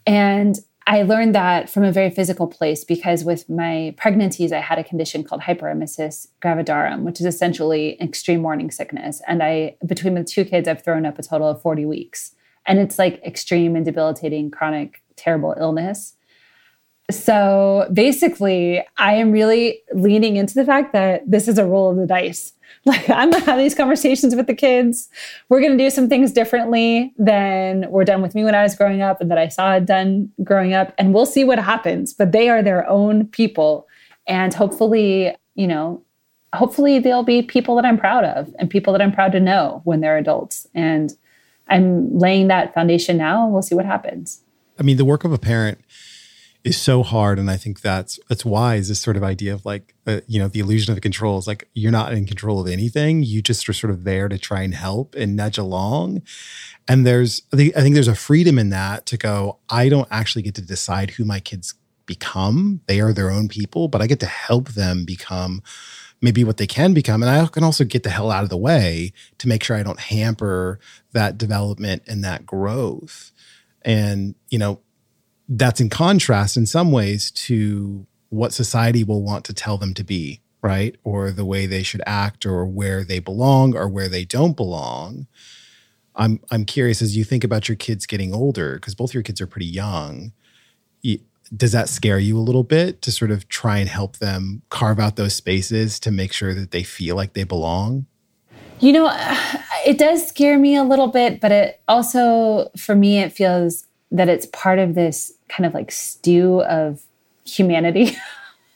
And 0.05 0.59
I 0.85 1.01
learned 1.01 1.33
that 1.33 1.67
from 1.67 1.83
a 1.83 1.91
very 1.91 2.11
physical 2.11 2.45
place 2.45 2.83
because 2.83 3.23
with 3.23 3.49
my 3.49 3.95
pregnancies, 3.97 4.51
I 4.51 4.59
had 4.59 4.77
a 4.77 4.83
condition 4.83 5.23
called 5.23 5.41
hyperemesis 5.41 6.27
gravidarum, 6.43 7.01
which 7.01 7.19
is 7.19 7.25
essentially 7.25 7.99
extreme 7.99 8.41
morning 8.41 8.69
sickness. 8.69 9.21
And 9.27 9.41
I, 9.41 9.75
between 9.83 10.13
the 10.13 10.23
two 10.23 10.45
kids, 10.45 10.67
I've 10.67 10.83
thrown 10.83 11.07
up 11.07 11.17
a 11.17 11.23
total 11.23 11.47
of 11.47 11.61
40 11.61 11.87
weeks. 11.87 12.35
And 12.67 12.77
it's 12.77 12.99
like 12.99 13.19
extreme 13.25 13.75
and 13.75 13.83
debilitating, 13.83 14.51
chronic, 14.51 15.01
terrible 15.17 15.55
illness. 15.59 16.13
So 17.09 17.87
basically, 17.93 18.83
I 18.97 19.13
am 19.13 19.31
really 19.31 19.81
leaning 19.93 20.35
into 20.35 20.53
the 20.53 20.65
fact 20.65 20.91
that 20.93 21.29
this 21.29 21.47
is 21.47 21.57
a 21.57 21.65
roll 21.65 21.89
of 21.89 21.97
the 21.97 22.07
dice. 22.07 22.53
Like, 22.85 23.09
I'm 23.09 23.31
gonna 23.31 23.43
have 23.43 23.57
these 23.57 23.75
conversations 23.75 24.33
with 24.33 24.47
the 24.47 24.53
kids. 24.53 25.09
We're 25.49 25.61
gonna 25.61 25.77
do 25.77 25.89
some 25.89 26.07
things 26.07 26.31
differently 26.31 27.13
than 27.17 27.89
were 27.89 28.05
done 28.05 28.21
with 28.21 28.33
me 28.33 28.45
when 28.45 28.55
I 28.55 28.63
was 28.63 28.75
growing 28.75 29.01
up 29.01 29.19
and 29.19 29.29
that 29.29 29.37
I 29.37 29.49
saw 29.49 29.79
done 29.79 30.31
growing 30.41 30.73
up. 30.73 30.93
And 30.97 31.13
we'll 31.13 31.25
see 31.25 31.43
what 31.43 31.59
happens. 31.59 32.13
But 32.13 32.31
they 32.31 32.47
are 32.47 32.63
their 32.63 32.87
own 32.87 33.27
people. 33.27 33.87
And 34.25 34.53
hopefully, 34.53 35.35
you 35.55 35.67
know, 35.67 36.01
hopefully 36.53 36.99
they'll 36.99 37.23
be 37.23 37.41
people 37.41 37.75
that 37.75 37.85
I'm 37.85 37.97
proud 37.97 38.23
of 38.23 38.53
and 38.57 38.69
people 38.69 38.93
that 38.93 39.01
I'm 39.01 39.11
proud 39.11 39.33
to 39.33 39.39
know 39.39 39.81
when 39.83 39.99
they're 39.99 40.17
adults. 40.17 40.67
And 40.73 41.13
I'm 41.67 42.17
laying 42.17 42.47
that 42.47 42.73
foundation 42.73 43.17
now 43.17 43.43
and 43.43 43.51
we'll 43.51 43.61
see 43.63 43.75
what 43.75 43.85
happens. 43.85 44.43
I 44.79 44.83
mean, 44.83 44.97
the 44.97 45.05
work 45.05 45.23
of 45.23 45.33
a 45.33 45.37
parent 45.37 45.79
is 46.67 46.77
so 46.77 47.01
hard 47.01 47.39
and 47.39 47.49
i 47.49 47.55
think 47.55 47.79
that's 47.79 48.19
that's 48.27 48.43
why 48.43 48.75
is 48.75 48.89
this 48.89 48.99
sort 48.99 49.15
of 49.15 49.23
idea 49.23 49.53
of 49.53 49.65
like 49.65 49.93
uh, 50.05 50.19
you 50.27 50.37
know 50.37 50.49
the 50.49 50.59
illusion 50.59 50.91
of 50.91 50.99
control 51.01 51.37
is 51.37 51.47
like 51.47 51.67
you're 51.73 51.91
not 51.91 52.11
in 52.11 52.25
control 52.25 52.59
of 52.59 52.67
anything 52.67 53.23
you 53.23 53.41
just 53.41 53.67
are 53.69 53.73
sort 53.73 53.89
of 53.91 54.03
there 54.03 54.27
to 54.27 54.37
try 54.37 54.61
and 54.61 54.73
help 54.73 55.15
and 55.15 55.35
nudge 55.35 55.57
along. 55.57 56.21
And 56.87 57.05
there's 57.05 57.43
i 57.53 57.55
think, 57.55 57.77
I 57.77 57.81
think 57.81 57.93
there's 57.93 58.07
a 58.09 58.15
freedom 58.15 58.59
in 58.59 58.69
that 58.69 59.05
to 59.07 59.17
go 59.17 59.59
i 59.69 59.87
don't 59.87 60.07
actually 60.11 60.41
get 60.41 60.55
to 60.55 60.61
decide 60.61 61.11
who 61.11 61.23
my 61.23 61.39
kids 61.39 61.73
become. 62.05 62.79
They 62.87 63.01
are 63.01 63.13
their 63.13 63.31
own 63.31 63.47
people 63.47 63.87
but 63.87 64.01
i 64.01 64.07
get 64.07 64.19
to 64.19 64.25
help 64.25 64.69
them 64.69 65.05
become 65.05 65.61
maybe 66.21 66.43
what 66.43 66.57
they 66.57 66.67
can 66.67 66.93
become 66.93 67.21
and 67.21 67.29
i 67.29 67.45
can 67.47 67.63
also 67.63 67.83
get 67.83 68.03
the 68.03 68.09
hell 68.09 68.31
out 68.31 68.43
of 68.43 68.49
the 68.49 68.57
way 68.57 69.13
to 69.37 69.47
make 69.47 69.63
sure 69.63 69.77
i 69.77 69.83
don't 69.83 69.99
hamper 69.99 70.79
that 71.13 71.37
development 71.37 72.01
and 72.07 72.23
that 72.23 72.45
growth 72.45 73.31
and 73.83 74.35
you 74.49 74.59
know 74.59 74.79
that's 75.49 75.79
in 75.79 75.89
contrast 75.89 76.57
in 76.57 76.65
some 76.65 76.91
ways 76.91 77.31
to 77.31 78.05
what 78.29 78.53
society 78.53 79.03
will 79.03 79.23
want 79.23 79.45
to 79.45 79.53
tell 79.53 79.77
them 79.77 79.93
to 79.93 80.03
be, 80.03 80.41
right? 80.61 80.95
Or 81.03 81.31
the 81.31 81.45
way 81.45 81.65
they 81.65 81.83
should 81.83 82.01
act 82.05 82.45
or 82.45 82.65
where 82.65 83.03
they 83.03 83.19
belong 83.19 83.75
or 83.75 83.87
where 83.87 84.09
they 84.09 84.25
don't 84.25 84.57
belong. 84.57 85.27
I'm 86.15 86.39
I'm 86.51 86.65
curious 86.65 87.01
as 87.01 87.15
you 87.15 87.23
think 87.23 87.43
about 87.43 87.69
your 87.69 87.75
kids 87.75 88.05
getting 88.05 88.33
older 88.33 88.75
because 88.75 88.95
both 88.95 89.13
your 89.13 89.23
kids 89.23 89.39
are 89.39 89.47
pretty 89.47 89.67
young. 89.67 90.33
Does 91.55 91.71
that 91.71 91.87
scare 91.87 92.19
you 92.19 92.37
a 92.37 92.41
little 92.41 92.63
bit 92.63 93.01
to 93.03 93.11
sort 93.11 93.31
of 93.31 93.47
try 93.47 93.77
and 93.77 93.87
help 93.87 94.17
them 94.17 94.63
carve 94.69 94.99
out 94.99 95.15
those 95.15 95.33
spaces 95.33 95.97
to 96.01 96.11
make 96.11 96.33
sure 96.33 96.53
that 96.53 96.71
they 96.71 96.83
feel 96.83 97.15
like 97.15 97.33
they 97.33 97.45
belong? 97.45 98.05
You 98.79 98.93
know, 98.93 99.11
it 99.85 99.97
does 99.97 100.27
scare 100.27 100.57
me 100.57 100.75
a 100.75 100.83
little 100.83 101.07
bit, 101.07 101.39
but 101.39 101.51
it 101.51 101.81
also, 101.87 102.69
for 102.77 102.95
me, 102.95 103.19
it 103.19 103.33
feels 103.33 103.85
that 104.11 104.29
it's 104.29 104.45
part 104.47 104.79
of 104.79 104.95
this 104.95 105.33
kind 105.49 105.65
of 105.65 105.73
like 105.73 105.91
stew 105.91 106.61
of 106.63 107.03
humanity 107.45 108.17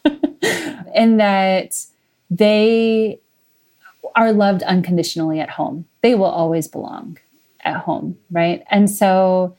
and 0.94 1.20
that 1.20 1.86
they 2.30 3.20
are 4.16 4.32
loved 4.34 4.64
unconditionally 4.64 5.40
at 5.40 5.52
home. 5.52 5.86
They 6.02 6.16
will 6.16 6.26
always 6.26 6.68
belong 6.68 7.18
at 7.64 7.78
home, 7.78 8.18
right? 8.32 8.64
And 8.70 8.90
so 8.90 9.56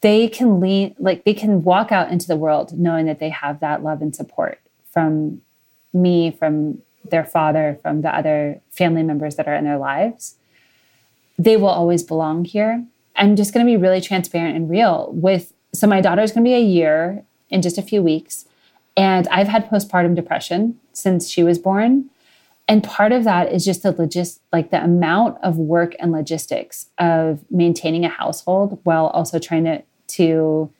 they 0.00 0.28
can 0.28 0.60
lean 0.60 0.94
like 0.98 1.24
they 1.24 1.32
can 1.32 1.62
walk 1.62 1.90
out 1.92 2.10
into 2.10 2.26
the 2.26 2.36
world 2.36 2.78
knowing 2.78 3.06
that 3.06 3.20
they 3.20 3.30
have 3.30 3.60
that 3.60 3.82
love 3.82 4.02
and 4.02 4.14
support 4.14 4.60
from 4.92 5.40
me, 5.92 6.30
from 6.30 6.82
their 7.04 7.24
father, 7.24 7.78
from 7.82 8.02
the 8.02 8.14
other 8.14 8.60
family 8.70 9.02
members 9.02 9.36
that 9.36 9.46
are 9.46 9.54
in 9.54 9.64
their 9.64 9.78
lives. 9.78 10.36
They 11.38 11.56
will 11.56 11.68
always 11.68 12.02
belong 12.02 12.44
here. 12.44 12.84
I'm 13.16 13.36
just 13.36 13.52
going 13.52 13.64
to 13.64 13.70
be 13.70 13.76
really 13.76 14.00
transparent 14.00 14.56
and 14.56 14.70
real 14.70 15.10
with. 15.12 15.52
So, 15.72 15.86
my 15.86 16.00
daughter's 16.00 16.32
going 16.32 16.44
to 16.44 16.48
be 16.48 16.54
a 16.54 16.60
year 16.60 17.24
in 17.50 17.62
just 17.62 17.78
a 17.78 17.82
few 17.82 18.02
weeks. 18.02 18.46
And 18.96 19.26
I've 19.28 19.48
had 19.48 19.68
postpartum 19.68 20.14
depression 20.14 20.78
since 20.92 21.28
she 21.28 21.42
was 21.42 21.58
born. 21.58 22.10
And 22.66 22.82
part 22.82 23.12
of 23.12 23.24
that 23.24 23.52
is 23.52 23.64
just 23.64 23.82
the 23.82 23.92
logist 23.92 24.40
like 24.52 24.70
the 24.70 24.82
amount 24.82 25.36
of 25.42 25.58
work 25.58 25.94
and 25.98 26.12
logistics 26.12 26.86
of 26.98 27.40
maintaining 27.50 28.04
a 28.04 28.08
household 28.08 28.80
while 28.84 29.08
also 29.08 29.38
trying 29.38 29.64
to 29.64 29.82
to 30.06 30.70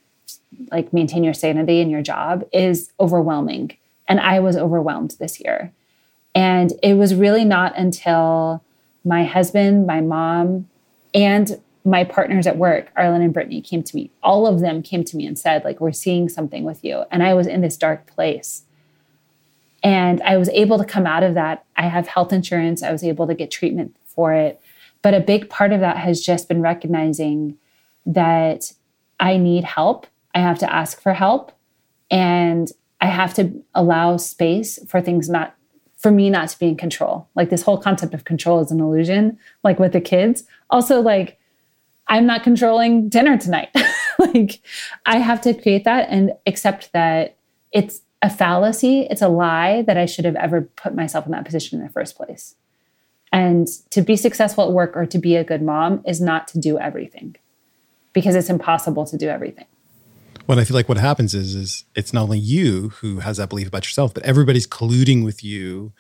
like 0.71 0.93
maintain 0.93 1.25
your 1.25 1.35
sanity 1.35 1.81
in 1.81 1.90
your 1.90 2.02
job 2.02 2.45
is 2.52 2.93
overwhelming. 3.00 3.76
And 4.07 4.21
I 4.21 4.40
was 4.40 4.57
overwhelmed 4.57 5.16
this 5.19 5.40
year. 5.40 5.73
And 6.35 6.73
it 6.83 6.95
was 6.95 7.14
really 7.14 7.45
not 7.45 7.76
until 7.79 8.62
my 9.05 9.25
husband, 9.25 9.87
my 9.87 10.00
mom, 10.00 10.69
and 11.14 11.61
my 11.85 12.03
partners 12.03 12.47
at 12.47 12.57
work, 12.57 12.91
Arlan 12.97 13.23
and 13.23 13.33
Brittany, 13.33 13.61
came 13.61 13.83
to 13.83 13.97
me. 13.97 14.11
All 14.23 14.47
of 14.47 14.61
them 14.61 14.83
came 14.83 15.05
to 15.05 15.17
me 15.17 15.26
and 15.26 15.38
said, 15.38 15.64
like, 15.64 15.81
we're 15.81 15.93
seeing 15.93 16.29
something 16.29 16.64
with 16.64 16.83
you. 16.83 17.05
And 17.11 17.23
I 17.23 17.35
was 17.35 17.47
in 17.47 17.61
this 17.61 17.76
dark 17.76 18.07
place. 18.07 18.62
And 19.83 20.23
I 20.23 20.38
was 20.38 20.49
able 20.49 20.79
to 20.79 20.85
come 20.85 21.07
out 21.07 21.23
of 21.23 21.35
that. 21.35 21.64
I 21.76 21.88
have 21.88 22.09
health 22.09 22.33
insurance. 22.33 22.83
I 22.83 22.91
was 22.91 23.05
able 23.05 23.26
to 23.26 23.35
get 23.35 23.50
treatment 23.50 23.95
for 24.07 24.33
it. 24.33 24.61
But 25.03 25.12
a 25.12 25.21
big 25.21 25.50
part 25.50 25.73
of 25.73 25.81
that 25.81 25.99
has 25.99 26.23
just 26.23 26.49
been 26.49 26.62
recognizing 26.62 27.59
that 28.07 28.73
I 29.21 29.37
need 29.37 29.64
help. 29.64 30.07
I 30.35 30.41
have 30.41 30.59
to 30.61 30.73
ask 30.73 31.00
for 31.00 31.12
help 31.12 31.53
and 32.11 32.73
I 33.00 33.07
have 33.07 33.35
to 33.35 33.62
allow 33.75 34.17
space 34.17 34.79
for 34.88 35.03
things 35.03 35.29
not 35.29 35.55
for 36.04 36.11
me 36.11 36.28
not 36.28 36.50
to 36.50 36.58
be 36.58 36.66
in 36.66 36.76
control. 36.76 37.26
Like 37.34 37.49
this 37.49 37.62
whole 37.62 37.78
concept 37.78 38.12
of 38.12 38.25
control 38.25 38.61
is 38.61 38.70
an 38.70 38.78
illusion, 38.78 39.38
like 39.62 39.78
with 39.78 39.92
the 39.92 40.02
kids. 40.02 40.44
Also, 40.68 41.00
like, 41.00 41.38
I'm 42.08 42.26
not 42.26 42.42
controlling 42.42 43.08
dinner 43.08 43.38
tonight. 43.38 43.70
like, 44.18 44.61
I 45.06 45.16
have 45.16 45.40
to 45.40 45.54
create 45.54 45.84
that 45.84 46.11
and 46.11 46.34
accept 46.46 46.92
that 46.92 47.37
it's 47.73 48.02
a 48.20 48.28
fallacy, 48.28 49.06
it's 49.11 49.23
a 49.23 49.28
lie 49.28 49.80
that 49.80 49.96
I 49.96 50.04
should 50.04 50.26
have 50.26 50.37
ever 50.37 50.61
put 50.61 50.94
myself 50.94 51.25
in 51.25 51.32
that 51.32 51.46
position 51.46 51.80
in 51.80 51.87
the 51.87 51.90
first 51.90 52.16
place. 52.16 52.54
And 53.32 53.66
to 53.88 54.02
be 54.02 54.16
successful 54.16 54.64
at 54.64 54.73
work 54.73 54.94
or 54.94 55.06
to 55.06 55.16
be 55.16 55.37
a 55.37 55.42
good 55.42 55.62
mom 55.62 56.02
is 56.06 56.20
not 56.20 56.49
to 56.49 56.58
do 56.58 56.78
everything 56.78 57.37
because 58.12 58.34
it's 58.37 58.50
impossible 58.50 59.06
to 59.06 59.16
do 59.16 59.30
everything. 59.30 59.64
What 60.46 60.58
I 60.58 60.64
feel 60.64 60.74
like 60.74 60.90
what 60.90 60.98
happens 60.98 61.32
is 61.32 61.54
is 61.54 61.84
it's 61.94 62.12
not 62.12 62.24
only 62.24 62.38
you 62.38 62.90
who 63.00 63.20
has 63.20 63.38
that 63.38 63.48
belief 63.48 63.68
about 63.68 63.86
yourself, 63.86 64.12
but 64.12 64.22
everybody's 64.24 64.66
colluding 64.66 65.24
with 65.24 65.42
you 65.42 65.92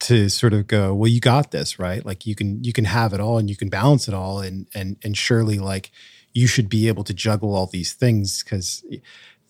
to 0.00 0.28
sort 0.28 0.52
of 0.52 0.66
go, 0.66 0.94
well, 0.94 1.08
you 1.08 1.20
got 1.20 1.52
this, 1.52 1.78
right? 1.78 2.04
Like 2.04 2.26
you 2.26 2.34
can 2.34 2.62
you 2.62 2.74
can 2.74 2.84
have 2.84 3.14
it 3.14 3.20
all 3.20 3.38
and 3.38 3.48
you 3.48 3.56
can 3.56 3.70
balance 3.70 4.06
it 4.06 4.12
all, 4.12 4.40
and 4.40 4.66
and 4.74 4.98
and 5.02 5.16
surely 5.16 5.58
like 5.58 5.90
you 6.34 6.46
should 6.46 6.68
be 6.68 6.86
able 6.88 7.02
to 7.04 7.14
juggle 7.14 7.54
all 7.54 7.66
these 7.66 7.94
things 7.94 8.42
because 8.42 8.84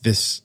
this 0.03 0.43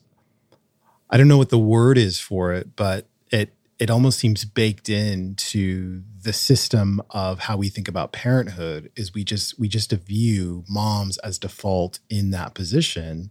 I 1.08 1.16
don't 1.16 1.28
know 1.28 1.38
what 1.38 1.50
the 1.50 1.58
word 1.58 1.96
is 1.96 2.18
for 2.18 2.52
it, 2.52 2.74
but 2.74 3.06
it 3.30 3.54
it 3.78 3.90
almost 3.90 4.18
seems 4.18 4.44
baked 4.44 4.88
into 4.88 6.02
the 6.20 6.32
system 6.32 7.00
of 7.10 7.40
how 7.40 7.56
we 7.56 7.68
think 7.68 7.86
about 7.86 8.12
parenthood 8.12 8.90
is 8.96 9.14
we 9.14 9.22
just 9.22 9.56
we 9.56 9.68
just 9.68 9.92
view 9.92 10.64
moms 10.68 11.16
as 11.18 11.38
default 11.38 12.00
in 12.10 12.30
that 12.30 12.54
position 12.54 13.30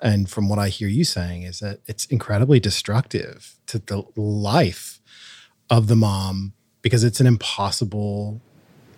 and 0.00 0.28
from 0.28 0.48
what 0.48 0.58
I 0.58 0.68
hear 0.68 0.88
you 0.88 1.04
saying 1.04 1.42
is 1.42 1.60
that 1.60 1.80
it's 1.86 2.06
incredibly 2.06 2.60
destructive 2.60 3.56
to 3.66 3.78
the 3.78 4.04
life 4.14 5.00
of 5.70 5.88
the 5.88 5.96
mom 5.96 6.52
because 6.82 7.02
it's 7.02 7.20
an 7.20 7.26
impossible 7.26 8.40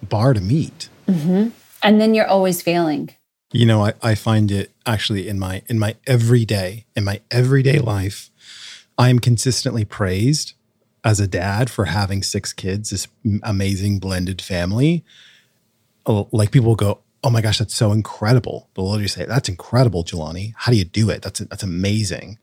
bar 0.03 0.35
to 0.35 0.41
meet. 0.41 0.89
Mm-hmm. 1.07 1.49
And 1.83 2.01
then 2.01 2.15
you're 2.15 2.27
always 2.27 2.61
failing. 2.63 3.11
You 3.53 3.65
know, 3.65 3.85
I, 3.85 3.95
I 4.03 4.15
find 4.15 4.51
it 4.51 4.73
actually 4.85 5.29
in 5.29 5.39
my 5.39 5.63
in 5.69 5.79
my 5.79 5.97
everyday 6.07 6.85
in 6.95 7.05
my 7.05 7.21
everyday 7.31 7.79
life, 7.79 8.31
I 8.99 9.09
am 9.09 9.21
consistently 9.21 9.85
praised 9.85 10.55
as 11.05 11.21
a 11.21 11.29
dad 11.29 11.71
for 11.71 11.87
having 11.87 12.23
six 12.23 12.53
kids, 12.53 12.91
this 12.91 13.09
amazing 13.43 14.01
blended 14.01 14.43
family. 14.43 15.05
Oh, 16.05 16.29
like 16.33 16.51
people 16.51 16.75
go, 16.75 17.01
oh 17.25 17.31
my 17.31 17.41
gosh, 17.41 17.59
that's 17.59 17.75
so 17.75 17.93
incredible. 17.93 18.69
They'll 18.75 18.87
literally 18.87 19.09
say, 19.09 19.25
that's 19.25 19.49
incredible, 19.49 20.05
Jelani. 20.05 20.55
How 20.57 20.73
do 20.73 20.79
you 20.79 20.85
do 20.85 21.11
it? 21.11 21.23
That's 21.23 21.41
that's 21.41 21.63
amazing. 21.63 22.39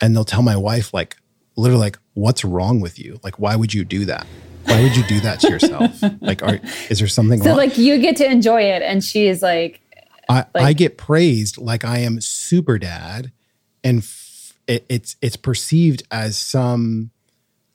And 0.00 0.14
they'll 0.14 0.24
tell 0.24 0.42
my 0.42 0.56
wife, 0.56 0.92
like, 0.92 1.16
literally, 1.56 1.80
like, 1.80 1.98
what's 2.14 2.44
wrong 2.44 2.80
with 2.80 2.98
you? 2.98 3.20
Like, 3.22 3.38
why 3.38 3.56
would 3.56 3.72
you 3.72 3.84
do 3.84 4.04
that? 4.06 4.26
Why 4.64 4.82
would 4.82 4.96
you 4.96 5.04
do 5.04 5.20
that 5.20 5.40
to 5.40 5.50
yourself? 5.50 6.02
like, 6.20 6.42
are, 6.42 6.58
is 6.90 6.98
there 6.98 7.08
something? 7.08 7.40
So, 7.42 7.50
wrong? 7.50 7.56
like, 7.56 7.78
you 7.78 7.98
get 7.98 8.16
to 8.16 8.30
enjoy 8.30 8.62
it, 8.62 8.82
and 8.82 9.04
she's 9.04 9.42
like, 9.42 9.80
I, 10.28 10.46
like, 10.54 10.64
I 10.64 10.72
get 10.72 10.96
praised 10.96 11.58
like 11.58 11.84
I 11.84 11.98
am 11.98 12.20
super 12.20 12.78
dad, 12.78 13.30
and 13.82 13.98
f- 13.98 14.54
it, 14.66 14.84
it's 14.88 15.16
it's 15.20 15.36
perceived 15.36 16.02
as 16.10 16.36
some 16.36 17.10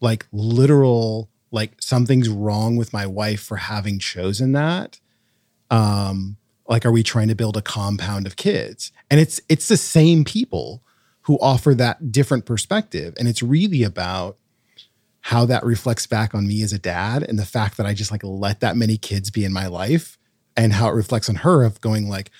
like 0.02 0.26
literal 0.32 1.30
like 1.52 1.74
something's 1.80 2.30
wrong 2.30 2.76
with 2.76 2.94
my 2.94 3.06
wife 3.06 3.42
for 3.42 3.58
having 3.58 4.00
chosen 4.00 4.54
that 4.54 5.00
um, 5.70 6.38
like 6.68 6.86
are 6.86 6.92
we 6.92 7.04
trying 7.04 7.28
to 7.28 7.36
build 7.36 7.58
a 7.58 7.62
compound 7.62 8.28
of 8.28 8.36
kids? 8.36 8.92
And 9.10 9.20
it's 9.20 9.42
it's 9.50 9.68
the 9.68 9.78
same 9.78 10.24
people 10.24 10.84
who 11.24 11.38
offer 11.40 11.76
that 11.76 12.12
different 12.12 12.46
perspective. 12.46 13.14
And 13.18 13.28
it's 13.28 13.44
really 13.44 13.84
about 13.84 14.38
how 15.22 15.46
that 15.46 15.64
reflects 15.64 16.08
back 16.08 16.34
on 16.34 16.48
me 16.48 16.62
as 16.64 16.74
a 16.74 16.80
dad 16.80 17.24
and 17.24 17.38
the 17.38 17.46
fact 17.46 17.78
that 17.78 17.86
i 17.86 17.94
just 17.94 18.10
like 18.10 18.24
let 18.24 18.62
that 18.62 18.78
many 18.78 18.98
kids 18.98 19.30
be 19.30 19.44
in 19.44 19.52
my 19.52 19.68
life 19.68 20.18
and 20.56 20.74
how 20.74 20.88
it 20.88 20.94
reflects 20.94 21.30
on 21.30 21.36
her 21.36 21.64
of 21.64 21.82
going 21.82 22.08
like 22.08 22.32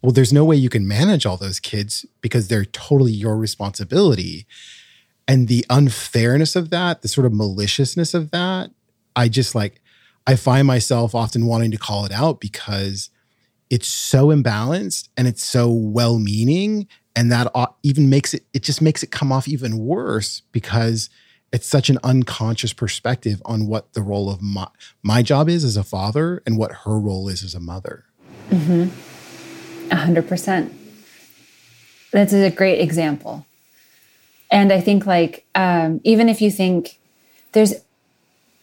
well 0.00 0.12
there's 0.12 0.32
no 0.32 0.44
way 0.44 0.56
you 0.56 0.70
can 0.70 0.88
manage 0.88 1.26
all 1.26 1.36
those 1.36 1.60
kids 1.60 2.06
because 2.20 2.48
they're 2.48 2.64
totally 2.64 3.12
your 3.12 3.36
responsibility. 3.36 4.46
And 5.28 5.46
the 5.46 5.64
unfairness 5.70 6.56
of 6.56 6.70
that 6.70 7.02
the 7.02 7.08
sort 7.08 7.26
of 7.26 7.32
maliciousness 7.32 8.12
of 8.14 8.30
that 8.32 8.70
i 9.14 9.28
just 9.28 9.54
like 9.54 9.81
I 10.26 10.36
find 10.36 10.66
myself 10.66 11.14
often 11.14 11.46
wanting 11.46 11.70
to 11.72 11.78
call 11.78 12.04
it 12.04 12.12
out 12.12 12.40
because 12.40 13.10
it's 13.70 13.88
so 13.88 14.28
imbalanced 14.28 15.08
and 15.16 15.26
it's 15.26 15.42
so 15.42 15.70
well 15.70 16.18
meaning. 16.18 16.86
And 17.14 17.30
that 17.32 17.52
even 17.82 18.08
makes 18.08 18.32
it, 18.34 18.44
it 18.54 18.62
just 18.62 18.80
makes 18.80 19.02
it 19.02 19.10
come 19.10 19.32
off 19.32 19.48
even 19.48 19.78
worse 19.78 20.42
because 20.52 21.10
it's 21.52 21.66
such 21.66 21.90
an 21.90 21.98
unconscious 22.02 22.72
perspective 22.72 23.42
on 23.44 23.66
what 23.66 23.92
the 23.92 24.02
role 24.02 24.30
of 24.30 24.40
my, 24.40 24.66
my 25.02 25.22
job 25.22 25.48
is 25.48 25.64
as 25.64 25.76
a 25.76 25.84
father 25.84 26.42
and 26.46 26.56
what 26.56 26.72
her 26.84 26.98
role 26.98 27.28
is 27.28 27.42
as 27.42 27.54
a 27.54 27.60
mother. 27.60 28.04
Mm-hmm. 28.50 29.90
A 29.90 29.96
hundred 29.96 30.28
percent. 30.28 30.72
That's 32.12 32.32
a 32.32 32.50
great 32.50 32.80
example. 32.80 33.44
And 34.50 34.72
I 34.72 34.80
think 34.80 35.06
like, 35.06 35.46
um, 35.54 36.00
even 36.04 36.28
if 36.28 36.40
you 36.40 36.50
think 36.50 36.98
there's, 37.52 37.74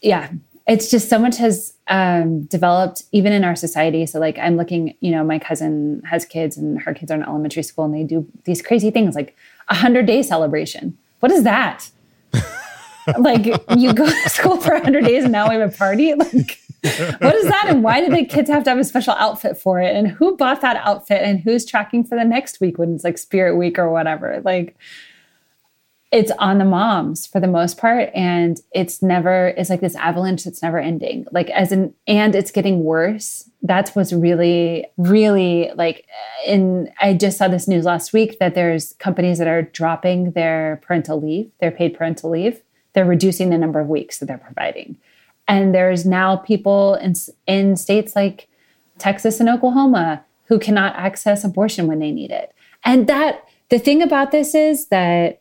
yeah, 0.02 0.30
it's 0.70 0.88
just 0.88 1.08
so 1.08 1.18
much 1.18 1.36
has 1.38 1.74
um, 1.88 2.42
developed 2.44 3.02
even 3.10 3.32
in 3.32 3.42
our 3.42 3.56
society. 3.56 4.06
So 4.06 4.20
like 4.20 4.38
I'm 4.38 4.56
looking, 4.56 4.94
you 5.00 5.10
know, 5.10 5.24
my 5.24 5.40
cousin 5.40 6.00
has 6.08 6.24
kids 6.24 6.56
and 6.56 6.80
her 6.82 6.94
kids 6.94 7.10
are 7.10 7.16
in 7.16 7.24
elementary 7.24 7.64
school 7.64 7.86
and 7.86 7.92
they 7.92 8.04
do 8.04 8.24
these 8.44 8.62
crazy 8.62 8.92
things 8.92 9.16
like 9.16 9.36
a 9.68 9.74
hundred 9.74 10.06
day 10.06 10.22
celebration. 10.22 10.96
What 11.18 11.32
is 11.32 11.42
that? 11.42 11.90
like 13.18 13.46
you 13.76 13.92
go 13.92 14.06
to 14.06 14.28
school 14.28 14.58
for 14.58 14.74
a 14.74 14.80
hundred 14.80 15.04
days 15.04 15.24
and 15.24 15.32
now 15.32 15.48
we 15.48 15.56
have 15.56 15.74
a 15.74 15.76
party? 15.76 16.14
Like 16.82 17.18
what 17.18 17.34
is 17.34 17.44
that? 17.48 17.66
And 17.68 17.82
why 17.82 18.00
do 18.00 18.08
the 18.08 18.24
kids 18.24 18.48
have 18.48 18.64
to 18.64 18.70
have 18.70 18.78
a 18.78 18.84
special 18.84 19.12
outfit 19.14 19.58
for 19.58 19.82
it? 19.82 19.94
And 19.94 20.08
who 20.08 20.34
bought 20.36 20.62
that 20.62 20.76
outfit 20.76 21.20
and 21.20 21.40
who's 21.40 21.66
tracking 21.66 22.04
for 22.04 22.16
the 22.16 22.24
next 22.24 22.58
week 22.58 22.78
when 22.78 22.94
it's 22.94 23.04
like 23.04 23.18
spirit 23.18 23.56
week 23.56 23.78
or 23.78 23.90
whatever? 23.90 24.40
Like 24.46 24.76
it's 26.12 26.32
on 26.38 26.58
the 26.58 26.64
moms 26.64 27.26
for 27.26 27.38
the 27.38 27.46
most 27.46 27.78
part 27.78 28.10
and 28.14 28.60
it's 28.72 29.00
never 29.00 29.48
it's 29.56 29.70
like 29.70 29.80
this 29.80 29.94
avalanche 29.94 30.42
that's 30.42 30.62
never 30.62 30.78
ending. 30.78 31.26
Like 31.30 31.50
as 31.50 31.70
an 31.70 31.94
and 32.06 32.34
it's 32.34 32.50
getting 32.50 32.82
worse. 32.82 33.48
That's 33.62 33.94
what's 33.94 34.12
really 34.12 34.86
really 34.96 35.70
like 35.76 36.06
in 36.46 36.90
i 37.00 37.12
just 37.12 37.38
saw 37.38 37.46
this 37.46 37.68
news 37.68 37.84
last 37.84 38.12
week 38.12 38.38
that 38.38 38.54
there's 38.54 38.94
companies 38.94 39.38
that 39.38 39.46
are 39.46 39.62
dropping 39.62 40.32
their 40.32 40.80
parental 40.82 41.20
leave 41.20 41.50
their 41.60 41.70
paid 41.70 41.96
parental 41.96 42.30
leave. 42.30 42.60
They're 42.92 43.04
reducing 43.04 43.50
the 43.50 43.58
number 43.58 43.78
of 43.78 43.88
weeks 43.88 44.18
that 44.18 44.26
they're 44.26 44.38
providing. 44.38 44.96
And 45.46 45.74
there's 45.74 46.04
now 46.04 46.36
people 46.36 46.94
in 46.94 47.14
in 47.46 47.76
states 47.76 48.16
like 48.16 48.48
texas 48.98 49.38
and 49.38 49.48
oklahoma 49.48 50.24
who 50.46 50.58
cannot 50.58 50.96
access 50.96 51.44
abortion 51.44 51.86
when 51.86 52.00
they 52.00 52.10
need 52.10 52.32
it. 52.32 52.52
And 52.84 53.06
that 53.06 53.44
the 53.68 53.78
thing 53.78 54.02
about 54.02 54.32
this 54.32 54.54
is 54.54 54.88
that 54.88 55.39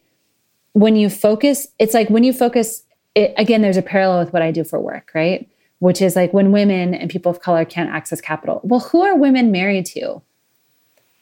when 0.73 0.95
you 0.95 1.09
focus, 1.09 1.67
it's 1.79 1.93
like 1.93 2.09
when 2.09 2.23
you 2.23 2.33
focus, 2.33 2.83
it, 3.15 3.33
again, 3.37 3.61
there's 3.61 3.77
a 3.77 3.81
parallel 3.81 4.19
with 4.23 4.33
what 4.33 4.41
I 4.41 4.51
do 4.51 4.63
for 4.63 4.79
work, 4.79 5.11
right? 5.13 5.49
Which 5.79 6.01
is 6.01 6.15
like 6.15 6.33
when 6.33 6.51
women 6.51 6.93
and 6.93 7.09
people 7.09 7.31
of 7.31 7.41
color 7.41 7.65
can't 7.65 7.89
access 7.89 8.21
capital. 8.21 8.61
Well, 8.63 8.79
who 8.79 9.01
are 9.01 9.15
women 9.15 9.51
married 9.51 9.85
to? 9.87 10.21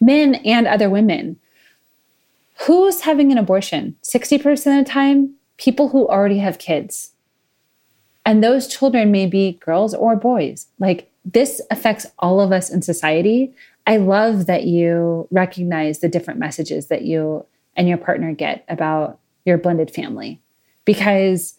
Men 0.02 0.36
and 0.36 0.68
other 0.68 0.90
women. 0.90 1.40
Who's 2.62 3.02
having 3.02 3.32
an 3.32 3.38
abortion? 3.38 3.96
60% 4.04 4.80
of 4.80 4.86
the 4.86 4.92
time, 4.92 5.36
people 5.58 5.90
who 5.90 6.08
already 6.08 6.40
have 6.40 6.58
kids. 6.58 7.12
And 8.26 8.44
those 8.44 8.68
children 8.68 9.12
may 9.12 9.26
be 9.26 9.54
girls 9.54 9.94
or 9.94 10.16
boys. 10.16 10.68
Like 10.80 11.10
this 11.24 11.62
affects 11.72 12.08
all 12.20 12.42
of 12.42 12.52
us 12.52 12.70
in 12.70 12.82
society. 12.82 13.54
I 13.86 13.98
love 13.98 14.48
that 14.48 14.66
you 14.66 15.28
recognize 15.32 16.00
the 16.00 16.10
different 16.10 16.40
messages 16.40 16.88
that 16.88 17.04
you 17.04 17.46
and 17.76 17.88
your 17.88 17.98
partner 17.98 18.34
get 18.34 18.66
about 18.68 19.20
your 19.48 19.58
blended 19.58 19.90
family. 19.90 20.42
Because 20.86 21.58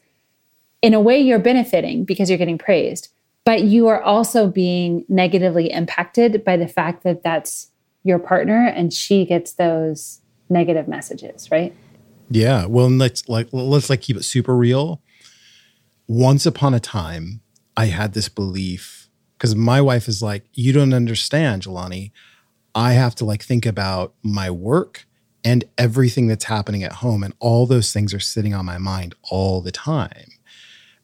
in 0.82 0.94
a 0.94 1.00
way 1.00 1.18
you're 1.18 1.38
benefiting 1.38 2.04
because 2.04 2.28
you're 2.28 2.38
getting 2.38 2.58
praised 2.58 3.08
but 3.44 3.62
you 3.62 3.88
are 3.88 4.02
also 4.02 4.46
being 4.46 5.06
negatively 5.08 5.72
impacted 5.72 6.44
by 6.44 6.56
the 6.56 6.68
fact 6.68 7.02
that 7.02 7.22
that's 7.22 7.70
your 8.04 8.18
partner 8.18 8.66
and 8.66 8.92
she 8.92 9.24
gets 9.24 9.54
those 9.54 10.20
negative 10.48 10.86
messages 10.88 11.50
right? 11.50 11.74
Yeah 12.30 12.66
well 12.66 12.90
let's 12.90 13.28
like 13.28 13.48
let's 13.52 13.90
like 13.90 14.02
keep 14.02 14.16
it 14.16 14.24
super 14.24 14.56
real. 14.56 15.02
Once 16.06 16.46
upon 16.46 16.74
a 16.74 16.80
time 16.80 17.40
i 17.76 17.86
had 17.86 18.12
this 18.12 18.28
belief 18.28 19.08
because 19.36 19.54
my 19.54 19.80
wife 19.80 20.08
is 20.08 20.22
like 20.22 20.44
you 20.52 20.72
don't 20.72 20.92
understand 20.92 21.62
jelani. 21.62 22.12
I 22.74 22.92
have 22.92 23.14
to 23.16 23.24
like 23.24 23.42
think 23.42 23.66
about 23.66 24.14
my 24.22 24.50
work 24.50 25.07
and 25.48 25.64
everything 25.78 26.26
that's 26.26 26.44
happening 26.44 26.84
at 26.84 26.92
home. 26.92 27.22
And 27.22 27.32
all 27.40 27.64
those 27.64 27.90
things 27.90 28.12
are 28.12 28.20
sitting 28.20 28.52
on 28.52 28.66
my 28.66 28.76
mind 28.76 29.14
all 29.30 29.62
the 29.62 29.72
time. 29.72 30.26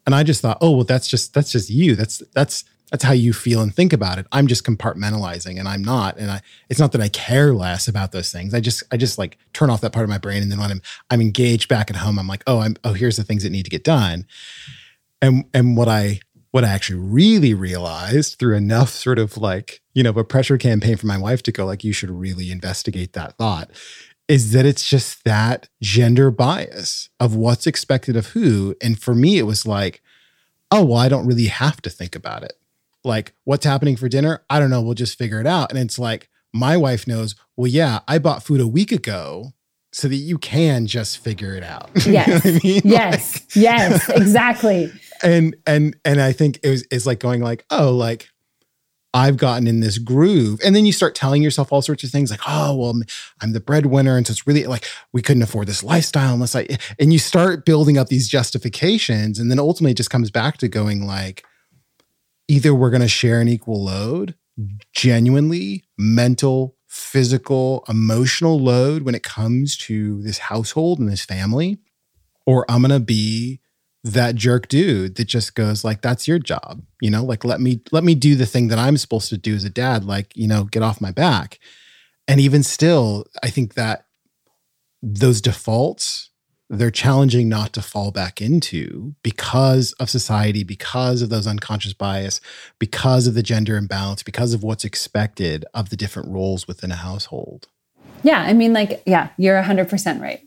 And 0.05 0.13
I 0.13 0.21
just 0.21 0.39
thought, 0.39 0.59
oh, 0.61 0.69
well, 0.69 0.83
that's 0.83 1.07
just 1.07 1.33
that's 1.33 1.51
just 1.51 1.71
you. 1.71 1.95
That's 1.95 2.21
that's 2.35 2.63
that's 2.91 3.03
how 3.03 3.13
you 3.13 3.33
feel 3.33 3.61
and 3.61 3.73
think 3.73 3.91
about 3.91 4.19
it. 4.19 4.27
I'm 4.31 4.45
just 4.45 4.63
compartmentalizing 4.63 5.57
and 5.57 5.67
I'm 5.67 5.83
not. 5.83 6.17
And 6.17 6.29
I 6.29 6.41
it's 6.69 6.79
not 6.79 6.91
that 6.91 7.01
I 7.01 7.09
care 7.09 7.55
less 7.55 7.87
about 7.87 8.11
those 8.11 8.31
things. 8.31 8.53
I 8.53 8.59
just 8.59 8.83
I 8.91 8.97
just 8.97 9.17
like 9.17 9.39
turn 9.53 9.71
off 9.71 9.81
that 9.81 9.93
part 9.93 10.03
of 10.03 10.11
my 10.11 10.19
brain 10.19 10.43
and 10.43 10.51
then 10.51 10.59
when 10.59 10.69
I'm 10.69 10.81
I'm 11.09 11.21
engaged 11.21 11.67
back 11.67 11.89
at 11.89 11.95
home, 11.95 12.19
I'm 12.19 12.27
like, 12.27 12.43
oh, 12.45 12.59
I'm 12.59 12.75
oh, 12.83 12.93
here's 12.93 13.17
the 13.17 13.23
things 13.23 13.41
that 13.41 13.51
need 13.51 13.65
to 13.65 13.71
get 13.71 13.83
done. 13.83 14.27
And 15.23 15.45
and 15.55 15.75
what 15.75 15.87
I 15.87 16.19
what 16.55 16.63
I 16.63 16.69
actually 16.69 16.99
really 16.99 17.53
realized 17.53 18.39
through 18.39 18.55
enough 18.55 18.91
sort 18.91 19.19
of 19.19 19.35
like, 19.35 19.81
you 19.93 20.01
know, 20.03 20.11
a 20.11 20.23
pressure 20.23 20.57
campaign 20.57 20.95
for 20.95 21.05
my 21.05 21.17
wife 21.17 21.43
to 21.43 21.51
go, 21.51 21.65
like, 21.65 21.83
you 21.83 21.91
should 21.91 22.09
really 22.09 22.49
investigate 22.49 23.11
that 23.11 23.37
thought, 23.37 23.71
is 24.27 24.51
that 24.53 24.65
it's 24.65 24.87
just 24.87 25.23
that 25.23 25.69
gender 25.81 26.31
bias 26.31 27.09
of 27.19 27.35
what's 27.35 27.67
expected 27.67 28.15
of 28.15 28.27
who. 28.27 28.75
And 28.81 28.99
for 28.99 29.13
me, 29.13 29.37
it 29.37 29.43
was 29.43 29.65
like, 29.65 30.01
oh, 30.71 30.83
well, 30.83 30.97
I 30.97 31.09
don't 31.09 31.27
really 31.27 31.45
have 31.47 31.81
to 31.83 31.89
think 31.89 32.15
about 32.15 32.43
it. 32.43 32.53
Like 33.03 33.33
what's 33.43 33.65
happening 33.65 33.95
for 33.95 34.09
dinner? 34.09 34.43
I 34.49 34.59
don't 34.59 34.71
know. 34.71 34.81
We'll 34.81 34.95
just 34.95 35.17
figure 35.17 35.39
it 35.39 35.45
out. 35.47 35.71
And 35.71 35.79
it's 35.79 35.99
like 35.99 36.29
my 36.55 36.77
wife 36.77 37.05
knows 37.05 37.35
well 37.57 37.67
yeah 37.67 37.99
i 38.07 38.17
bought 38.17 38.41
food 38.41 38.61
a 38.61 38.67
week 38.67 38.91
ago 38.91 39.51
so 39.91 40.07
that 40.07 40.15
you 40.15 40.37
can 40.37 40.87
just 40.87 41.17
figure 41.19 41.53
it 41.55 41.63
out. 41.63 41.89
Yes 42.05 42.45
I 42.45 42.59
mean? 42.63 42.81
yes. 42.83 43.33
Like, 43.33 43.55
yes. 43.55 44.09
Exactly. 44.09 44.91
And 45.23 45.55
and 45.65 45.95
and 46.03 46.19
i 46.21 46.33
think 46.33 46.59
it 46.61 46.69
was 46.69 46.85
it's 46.91 47.05
like 47.05 47.21
going 47.21 47.41
like 47.41 47.65
oh 47.69 47.91
like 47.91 48.27
I've 49.15 49.37
gotten 49.37 49.65
in 49.65 49.79
this 49.79 49.97
groove. 49.97 50.59
And 50.63 50.75
then 50.75 50.85
you 50.85 50.91
start 50.91 51.15
telling 51.15 51.41
yourself 51.41 51.71
all 51.71 51.81
sorts 51.81 52.03
of 52.03 52.09
things 52.09 52.29
like, 52.29 52.41
oh, 52.45 52.75
well, 52.75 53.01
I'm 53.41 53.53
the 53.53 53.61
breadwinner. 53.61 54.17
And 54.17 54.27
so 54.27 54.31
it's 54.31 54.45
really 54.45 54.65
like, 54.65 54.85
we 55.13 55.21
couldn't 55.21 55.41
afford 55.41 55.67
this 55.67 55.85
lifestyle 55.85 56.33
unless 56.33 56.53
I, 56.53 56.67
and 56.99 57.13
you 57.13 57.19
start 57.19 57.65
building 57.65 57.97
up 57.97 58.09
these 58.09 58.27
justifications. 58.27 59.39
And 59.39 59.49
then 59.49 59.57
ultimately 59.57 59.91
it 59.91 59.97
just 59.97 60.09
comes 60.09 60.31
back 60.31 60.57
to 60.57 60.67
going 60.67 61.07
like, 61.07 61.45
either 62.49 62.75
we're 62.75 62.89
going 62.89 63.01
to 63.01 63.07
share 63.07 63.39
an 63.39 63.47
equal 63.47 63.85
load, 63.85 64.35
genuinely 64.91 65.85
mental, 65.97 66.75
physical, 66.89 67.85
emotional 67.87 68.59
load 68.59 69.03
when 69.03 69.15
it 69.15 69.23
comes 69.23 69.77
to 69.77 70.21
this 70.23 70.39
household 70.39 70.99
and 70.99 71.09
this 71.09 71.23
family, 71.23 71.79
or 72.45 72.65
I'm 72.69 72.81
going 72.81 72.91
to 72.91 72.99
be 72.99 73.61
that 74.05 74.35
jerk 74.35 74.67
dude 74.67 75.15
that 75.15 75.25
just 75.25 75.55
goes 75.55 75.83
like 75.83 76.01
that's 76.01 76.27
your 76.27 76.37
job 76.37 76.83
you 77.01 77.09
know 77.09 77.23
like 77.23 77.43
let 77.43 77.59
me 77.59 77.81
let 77.91 78.03
me 78.03 78.13
do 78.13 78.35
the 78.35 78.45
thing 78.45 78.67
that 78.67 78.77
i'm 78.77 78.97
supposed 78.97 79.29
to 79.29 79.37
do 79.37 79.55
as 79.55 79.63
a 79.63 79.69
dad 79.69 80.05
like 80.05 80.31
you 80.35 80.47
know 80.47 80.63
get 80.63 80.83
off 80.83 81.01
my 81.01 81.11
back 81.11 81.59
and 82.27 82.39
even 82.39 82.61
still 82.61 83.25
i 83.41 83.49
think 83.49 83.73
that 83.73 84.05
those 85.01 85.41
defaults 85.41 86.29
they're 86.69 86.91
challenging 86.91 87.47
not 87.47 87.73
to 87.73 87.81
fall 87.81 88.11
back 88.11 88.41
into 88.41 89.13
because 89.21 89.93
of 89.93 90.09
society, 90.09 90.63
because 90.63 91.21
of 91.21 91.29
those 91.29 91.45
unconscious 91.45 91.93
bias, 91.93 92.41
because 92.79 93.27
of 93.27 93.35
the 93.35 93.43
gender 93.43 93.77
imbalance, 93.77 94.23
because 94.23 94.53
of 94.53 94.63
what's 94.63 94.83
expected 94.83 95.63
of 95.73 95.89
the 95.89 95.95
different 95.95 96.29
roles 96.29 96.67
within 96.67 96.91
a 96.91 96.95
household. 96.95 97.67
Yeah, 98.23 98.41
I 98.41 98.53
mean, 98.53 98.73
like, 98.73 99.03
yeah, 99.05 99.29
you're 99.37 99.61
100% 99.61 100.19
right. 100.19 100.41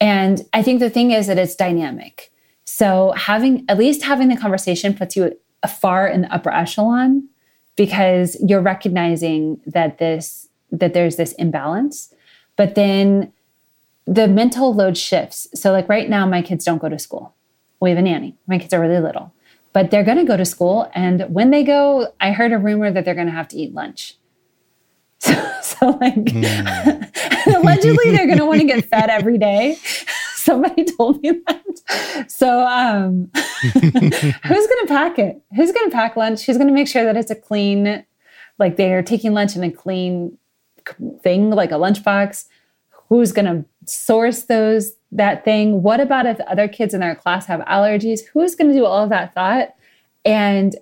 And 0.00 0.44
I 0.52 0.62
think 0.62 0.80
the 0.80 0.90
thing 0.90 1.12
is 1.12 1.28
that 1.28 1.38
it's 1.38 1.54
dynamic. 1.54 2.32
So 2.70 3.12
having, 3.12 3.64
at 3.66 3.78
least 3.78 4.02
having 4.02 4.28
the 4.28 4.36
conversation 4.36 4.92
puts 4.92 5.16
you 5.16 5.34
far 5.66 6.06
in 6.06 6.20
the 6.20 6.32
upper 6.32 6.50
echelon 6.50 7.26
because 7.76 8.36
you're 8.46 8.60
recognizing 8.60 9.58
that 9.64 9.96
this, 9.96 10.50
that 10.70 10.92
there's 10.92 11.16
this 11.16 11.32
imbalance. 11.32 12.12
But 12.56 12.74
then 12.74 13.32
the 14.06 14.28
mental 14.28 14.74
load 14.74 14.98
shifts. 14.98 15.48
So, 15.54 15.72
like 15.72 15.88
right 15.88 16.10
now, 16.10 16.26
my 16.26 16.42
kids 16.42 16.62
don't 16.62 16.76
go 16.76 16.90
to 16.90 16.98
school. 16.98 17.34
We 17.80 17.88
have 17.88 17.98
a 17.98 18.02
nanny. 18.02 18.36
My 18.46 18.58
kids 18.58 18.74
are 18.74 18.80
really 18.80 19.00
little, 19.00 19.32
but 19.72 19.90
they're 19.90 20.04
going 20.04 20.18
to 20.18 20.24
go 20.24 20.36
to 20.36 20.44
school. 20.44 20.90
And 20.94 21.22
when 21.30 21.50
they 21.50 21.64
go, 21.64 22.12
I 22.20 22.32
heard 22.32 22.52
a 22.52 22.58
rumor 22.58 22.90
that 22.90 23.06
they're 23.06 23.14
going 23.14 23.28
to 23.28 23.32
have 23.32 23.48
to 23.48 23.56
eat 23.56 23.72
lunch. 23.74 24.16
So, 25.20 25.32
so 25.62 25.86
like, 26.00 26.14
mm. 26.14 27.46
allegedly, 27.56 28.10
they're 28.10 28.26
going 28.26 28.38
to 28.38 28.46
want 28.46 28.60
to 28.60 28.66
get 28.66 28.84
fed 28.84 29.10
every 29.10 29.36
day. 29.36 29.76
Somebody 30.48 30.84
told 30.96 31.22
me 31.22 31.40
that. 31.46 32.30
So, 32.30 32.66
um, 32.66 33.30
who's 33.62 33.82
going 33.82 33.92
to 33.92 34.86
pack 34.88 35.18
it? 35.18 35.42
Who's 35.54 35.72
going 35.72 35.90
to 35.90 35.94
pack 35.94 36.16
lunch? 36.16 36.46
Who's 36.46 36.56
going 36.56 36.68
to 36.68 36.74
make 36.74 36.88
sure 36.88 37.04
that 37.04 37.16
it's 37.16 37.30
a 37.30 37.34
clean, 37.34 38.04
like 38.58 38.76
they 38.76 38.94
are 38.94 39.02
taking 39.02 39.34
lunch 39.34 39.56
in 39.56 39.62
a 39.62 39.70
clean 39.70 40.38
thing, 41.22 41.50
like 41.50 41.70
a 41.70 41.74
lunchbox? 41.74 42.46
Who's 43.08 43.32
going 43.32 43.44
to 43.44 43.64
source 43.84 44.44
those 44.44 44.92
that 45.12 45.44
thing 45.44 45.82
what 45.82 46.00
about 46.00 46.26
if 46.26 46.38
other 46.40 46.68
kids 46.68 46.92
in 46.92 47.00
their 47.00 47.14
class 47.14 47.46
have 47.46 47.60
allergies 47.60 48.20
who's 48.32 48.54
going 48.54 48.68
to 48.68 48.76
do 48.76 48.84
all 48.84 49.02
of 49.02 49.08
that 49.08 49.32
thought 49.34 49.74
and 50.26 50.76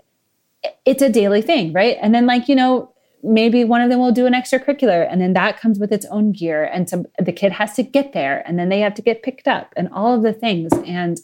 it's 0.85 1.03
a 1.03 1.09
daily 1.09 1.41
thing 1.41 1.73
right 1.73 1.97
and 2.03 2.13
then 2.13 2.27
like 2.27 2.49
you 2.49 2.57
know 2.57 2.93
maybe 3.27 3.65
one 3.65 3.81
of 3.81 3.91
them 3.91 3.99
will 3.99 4.13
do 4.13 4.27
an 4.27 4.33
extracurricular 4.33 5.07
and 5.11 5.21
then 5.21 5.33
that 5.33 5.61
comes 5.61 5.79
with 5.79 5.93
its 5.93 6.07
own 6.07 6.33
gear 6.33 6.65
and 6.65 6.89
some 6.89 7.07
the 7.19 7.33
kid 7.33 7.53
has 7.53 7.75
to 7.75 7.83
get 7.83 8.13
there 8.13 8.43
and 8.47 8.59
then 8.59 8.69
they 8.69 8.81
have 8.81 8.95
to 8.95 9.03
get 9.03 9.23
picked 9.23 9.49
up 9.49 9.73
and 9.77 9.89
all 9.93 10.15
of 10.15 10.23
the 10.23 10.33
things 10.33 10.73
and 10.87 11.21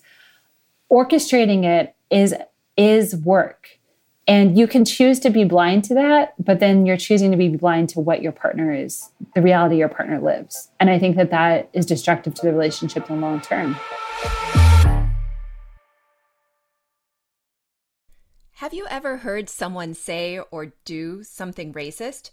orchestrating 0.91 1.65
it 1.65 1.95
is 2.11 2.35
is 2.77 3.17
work 3.17 3.79
and 4.29 4.57
you 4.57 4.69
can 4.69 4.85
choose 4.85 5.19
to 5.21 5.31
be 5.31 5.45
blind 5.45 5.85
to 5.85 5.95
that, 5.95 6.35
but 6.39 6.61
then 6.61 6.87
you're 6.87 6.97
choosing 6.97 7.33
to 7.33 7.37
be 7.37 7.49
blind 7.49 7.89
to 7.91 8.01
what 8.01 8.23
your 8.23 8.31
partner 8.31 8.73
is, 8.73 9.11
the 9.35 9.43
reality 9.43 9.77
your 9.77 9.89
partner 9.89 10.21
lives. 10.21 10.69
And 10.79 10.91
I 10.91 10.99
think 10.99 11.17
that 11.17 11.31
that 11.33 11.71
is 11.73 11.87
destructive 11.87 12.35
to 12.35 12.43
the 12.43 12.53
relationship 12.53 13.11
in 13.11 13.17
the 13.17 13.27
long 13.27 13.41
term. 13.41 13.77
Have 18.63 18.73
you 18.73 18.87
ever 18.89 19.17
heard 19.17 19.51
someone 19.51 19.93
say 19.93 20.39
or 20.39 20.73
do 20.85 21.25
something 21.25 21.75
racist? 21.75 22.31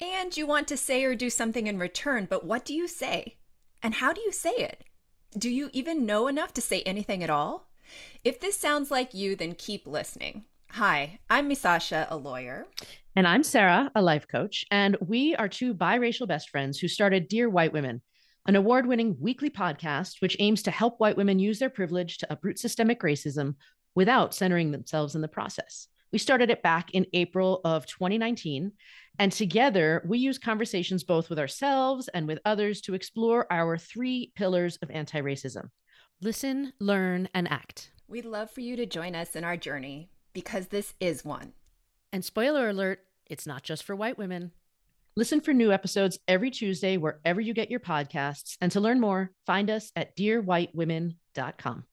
And 0.00 0.36
you 0.36 0.46
want 0.46 0.68
to 0.68 0.76
say 0.76 1.02
or 1.02 1.16
do 1.16 1.28
something 1.28 1.66
in 1.66 1.80
return, 1.80 2.28
but 2.30 2.46
what 2.46 2.64
do 2.64 2.72
you 2.72 2.86
say? 2.86 3.38
And 3.82 3.94
how 3.94 4.12
do 4.12 4.20
you 4.20 4.30
say 4.30 4.52
it? 4.52 4.84
Do 5.36 5.50
you 5.50 5.70
even 5.72 6.06
know 6.06 6.28
enough 6.28 6.54
to 6.54 6.60
say 6.60 6.82
anything 6.82 7.24
at 7.24 7.28
all? 7.28 7.70
If 8.22 8.38
this 8.38 8.56
sounds 8.56 8.92
like 8.92 9.14
you, 9.14 9.34
then 9.34 9.56
keep 9.56 9.84
listening. 9.84 10.44
Hi, 10.70 11.18
I'm 11.28 11.50
Misasha, 11.50 12.06
a 12.08 12.16
lawyer. 12.16 12.68
And 13.16 13.26
I'm 13.26 13.42
Sarah, 13.42 13.90
a 13.96 14.00
life 14.00 14.28
coach. 14.28 14.64
And 14.70 14.96
we 15.00 15.34
are 15.34 15.48
two 15.48 15.74
biracial 15.74 16.28
best 16.28 16.50
friends 16.50 16.78
who 16.78 16.86
started 16.86 17.26
Dear 17.26 17.50
White 17.50 17.72
Women, 17.72 18.00
an 18.46 18.54
award 18.54 18.86
winning 18.86 19.16
weekly 19.18 19.50
podcast 19.50 20.20
which 20.20 20.36
aims 20.38 20.62
to 20.62 20.70
help 20.70 21.00
white 21.00 21.16
women 21.16 21.40
use 21.40 21.58
their 21.58 21.68
privilege 21.68 22.18
to 22.18 22.32
uproot 22.32 22.60
systemic 22.60 23.00
racism 23.00 23.56
without 23.94 24.34
centering 24.34 24.70
themselves 24.70 25.14
in 25.14 25.20
the 25.20 25.28
process. 25.28 25.88
We 26.12 26.18
started 26.18 26.48
it 26.50 26.62
back 26.62 26.92
in 26.92 27.06
April 27.12 27.60
of 27.64 27.86
2019. 27.86 28.70
And 29.18 29.32
together, 29.32 30.00
we 30.06 30.18
use 30.18 30.38
conversations 30.38 31.02
both 31.02 31.28
with 31.28 31.38
ourselves 31.38 32.08
and 32.08 32.28
with 32.28 32.38
others 32.44 32.80
to 32.82 32.94
explore 32.94 33.52
our 33.52 33.76
three 33.76 34.32
pillars 34.36 34.78
of 34.82 34.90
anti 34.90 35.20
racism 35.20 35.70
listen, 36.20 36.72
learn, 36.78 37.28
and 37.34 37.50
act. 37.50 37.90
We'd 38.06 38.24
love 38.24 38.50
for 38.50 38.60
you 38.60 38.76
to 38.76 38.86
join 38.86 39.14
us 39.14 39.34
in 39.34 39.42
our 39.42 39.56
journey 39.56 40.10
because 40.32 40.68
this 40.68 40.94
is 41.00 41.24
one. 41.24 41.52
And 42.12 42.24
spoiler 42.24 42.68
alert, 42.68 43.00
it's 43.26 43.46
not 43.46 43.62
just 43.62 43.82
for 43.82 43.96
white 43.96 44.16
women. 44.16 44.52
Listen 45.16 45.40
for 45.40 45.52
new 45.52 45.72
episodes 45.72 46.18
every 46.28 46.50
Tuesday 46.50 46.96
wherever 46.96 47.40
you 47.40 47.54
get 47.54 47.70
your 47.70 47.80
podcasts. 47.80 48.56
And 48.60 48.70
to 48.72 48.80
learn 48.80 49.00
more, 49.00 49.32
find 49.46 49.70
us 49.70 49.90
at 49.96 50.16
dearwhitewomen.com. 50.16 51.84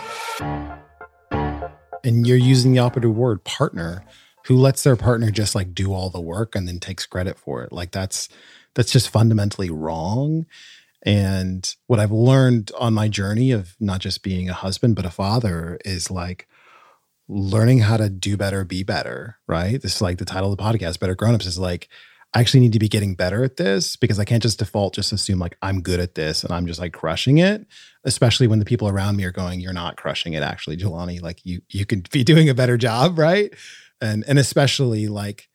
And 1.32 2.28
you're 2.28 2.38
using 2.38 2.72
the 2.72 2.80
operative 2.80 3.15
word 3.15 3.43
partner 3.43 4.06
who 4.45 4.58
lets 4.58 4.84
their 4.84 4.95
partner 4.95 5.32
just 5.32 5.56
like 5.56 5.74
do 5.74 5.91
all 5.91 6.12
the 6.12 6.22
work 6.22 6.56
and 6.56 6.67
then 6.67 6.80
takes 6.80 7.08
credit 7.08 7.39
for 7.39 7.63
it. 7.63 7.72
Like 7.72 7.89
that's 7.89 8.30
that's 8.76 8.91
just 8.91 9.10
fundamentally 9.10 9.72
wrong. 9.72 10.45
And 11.02 11.67
what 11.88 12.00
I've 12.00 12.12
learned 12.12 12.72
on 12.78 12.93
my 12.93 13.08
journey 13.08 13.50
of 13.50 13.76
not 13.80 14.02
just 14.02 14.22
being 14.22 14.50
a 14.50 14.54
husband 14.54 14.95
but 14.95 15.06
a 15.08 15.10
father 15.10 15.80
is 15.84 16.12
like 16.12 16.48
learning 17.28 17.80
how 17.80 17.98
to 17.98 18.08
do 18.08 18.38
better, 18.38 18.63
be 18.63 18.84
better, 18.84 19.38
right? 19.48 19.82
This 19.82 19.95
is 19.95 20.02
like 20.02 20.19
the 20.19 20.26
title 20.26 20.52
of 20.52 20.58
the 20.58 20.63
podcast, 20.63 21.00
Better 21.00 21.15
Grownups 21.15 21.48
is 21.48 21.58
like 21.58 21.89
I 22.34 22.42
actually 22.42 22.60
need 22.60 22.74
to 22.74 22.80
be 22.80 22.88
getting 22.88 23.15
better 23.15 23.44
at 23.44 23.58
this 23.58 23.96
because 23.96 24.20
I 24.20 24.26
can't 24.26 24.44
just 24.44 24.60
default 24.60 24.94
just 24.94 25.12
assume 25.12 25.39
like 25.39 25.58
I'm 25.63 25.82
good 25.82 26.00
at 26.00 26.13
this 26.13 26.44
and 26.44 26.54
I'm 26.54 26.68
just 26.68 26.80
like 26.80 26.94
crushing 26.94 27.39
it, 27.39 27.65
especially 28.04 28.46
when 28.46 28.60
the 28.60 28.65
people 28.65 28.88
around 28.88 29.15
me 29.15 29.24
are 29.24 29.32
going, 29.32 29.60
You're 29.60 29.74
not 29.74 29.98
crushing 29.98 30.34
it 30.34 30.44
actually, 30.44 30.78
Jelani. 30.78 31.22
Like 31.22 31.44
you 31.44 31.62
you 31.70 31.86
could 31.86 32.10
be 32.12 32.24
doing 32.32 32.50
a 32.50 32.54
better 32.54 32.78
job, 32.78 33.18
right? 33.18 33.54
And 34.00 34.24
and 34.28 34.38
especially 34.38 35.08
like 35.08 35.50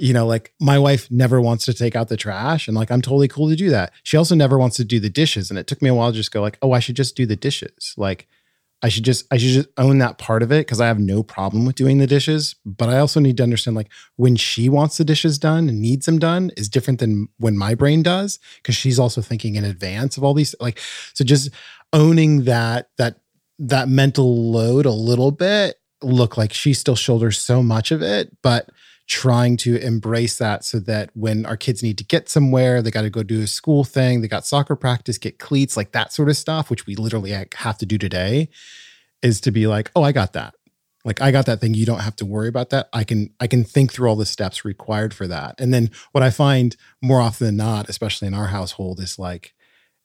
you 0.00 0.12
know, 0.12 0.26
like 0.26 0.52
my 0.60 0.78
wife 0.78 1.10
never 1.10 1.40
wants 1.40 1.64
to 1.64 1.74
take 1.74 1.96
out 1.96 2.08
the 2.08 2.16
trash 2.16 2.68
and 2.68 2.76
like 2.76 2.90
I'm 2.90 3.02
totally 3.02 3.28
cool 3.28 3.48
to 3.48 3.56
do 3.56 3.70
that. 3.70 3.92
She 4.02 4.16
also 4.16 4.34
never 4.34 4.58
wants 4.58 4.76
to 4.76 4.84
do 4.84 5.00
the 5.00 5.10
dishes. 5.10 5.50
And 5.50 5.58
it 5.58 5.66
took 5.66 5.82
me 5.82 5.88
a 5.88 5.94
while 5.94 6.10
to 6.10 6.16
just 6.16 6.30
go 6.30 6.40
like, 6.40 6.58
oh, 6.62 6.72
I 6.72 6.78
should 6.78 6.96
just 6.96 7.16
do 7.16 7.26
the 7.26 7.36
dishes. 7.36 7.94
Like 7.96 8.28
I 8.82 8.88
should 8.88 9.04
just 9.04 9.26
I 9.32 9.38
should 9.38 9.50
just 9.50 9.68
own 9.76 9.98
that 9.98 10.18
part 10.18 10.42
of 10.42 10.52
it 10.52 10.66
because 10.66 10.80
I 10.80 10.86
have 10.86 11.00
no 11.00 11.22
problem 11.22 11.64
with 11.64 11.74
doing 11.74 11.98
the 11.98 12.06
dishes. 12.06 12.54
But 12.64 12.88
I 12.88 12.98
also 12.98 13.18
need 13.18 13.36
to 13.38 13.42
understand 13.42 13.76
like 13.76 13.90
when 14.16 14.36
she 14.36 14.68
wants 14.68 14.98
the 14.98 15.04
dishes 15.04 15.38
done 15.38 15.68
and 15.68 15.80
needs 15.80 16.06
them 16.06 16.18
done 16.18 16.50
is 16.56 16.68
different 16.68 17.00
than 17.00 17.28
when 17.38 17.56
my 17.56 17.74
brain 17.74 18.02
does 18.02 18.38
because 18.56 18.76
she's 18.76 18.98
also 18.98 19.20
thinking 19.20 19.56
in 19.56 19.64
advance 19.64 20.16
of 20.16 20.24
all 20.24 20.34
these 20.34 20.54
like 20.60 20.78
so 21.14 21.24
just 21.24 21.50
owning 21.92 22.44
that 22.44 22.90
that 22.98 23.20
that 23.58 23.88
mental 23.88 24.52
load 24.52 24.86
a 24.86 24.92
little 24.92 25.32
bit 25.32 25.76
look 26.02 26.36
like 26.36 26.52
she 26.52 26.72
still 26.74 26.94
shoulders 26.94 27.38
so 27.38 27.62
much 27.62 27.90
of 27.90 28.02
it, 28.02 28.36
but 28.42 28.68
trying 29.08 29.56
to 29.56 29.76
embrace 29.76 30.36
that 30.36 30.64
so 30.64 30.78
that 30.78 31.10
when 31.14 31.46
our 31.46 31.56
kids 31.56 31.82
need 31.82 31.96
to 31.98 32.04
get 32.04 32.28
somewhere, 32.28 32.82
they 32.82 32.90
got 32.90 33.02
to 33.02 33.10
go 33.10 33.22
do 33.22 33.40
a 33.40 33.46
school 33.46 33.82
thing, 33.82 34.20
they 34.20 34.28
got 34.28 34.46
soccer 34.46 34.76
practice, 34.76 35.16
get 35.16 35.38
cleats, 35.38 35.76
like 35.76 35.92
that 35.92 36.12
sort 36.12 36.28
of 36.28 36.36
stuff, 36.36 36.68
which 36.68 36.86
we 36.86 36.94
literally 36.94 37.30
have 37.54 37.78
to 37.78 37.86
do 37.86 37.96
today, 37.96 38.50
is 39.22 39.40
to 39.40 39.50
be 39.50 39.66
like, 39.66 39.90
oh, 39.96 40.02
I 40.02 40.12
got 40.12 40.34
that. 40.34 40.54
Like 41.04 41.22
I 41.22 41.30
got 41.30 41.46
that 41.46 41.60
thing. 41.60 41.72
You 41.72 41.86
don't 41.86 42.00
have 42.00 42.16
to 42.16 42.26
worry 42.26 42.48
about 42.48 42.68
that. 42.70 42.90
I 42.92 43.02
can 43.02 43.30
I 43.40 43.46
can 43.46 43.64
think 43.64 43.92
through 43.92 44.10
all 44.10 44.16
the 44.16 44.26
steps 44.26 44.64
required 44.64 45.14
for 45.14 45.26
that. 45.26 45.58
And 45.58 45.72
then 45.72 45.90
what 46.12 46.22
I 46.22 46.28
find 46.28 46.76
more 47.00 47.20
often 47.20 47.46
than 47.46 47.56
not, 47.56 47.88
especially 47.88 48.28
in 48.28 48.34
our 48.34 48.48
household, 48.48 49.00
is 49.00 49.18
like 49.18 49.54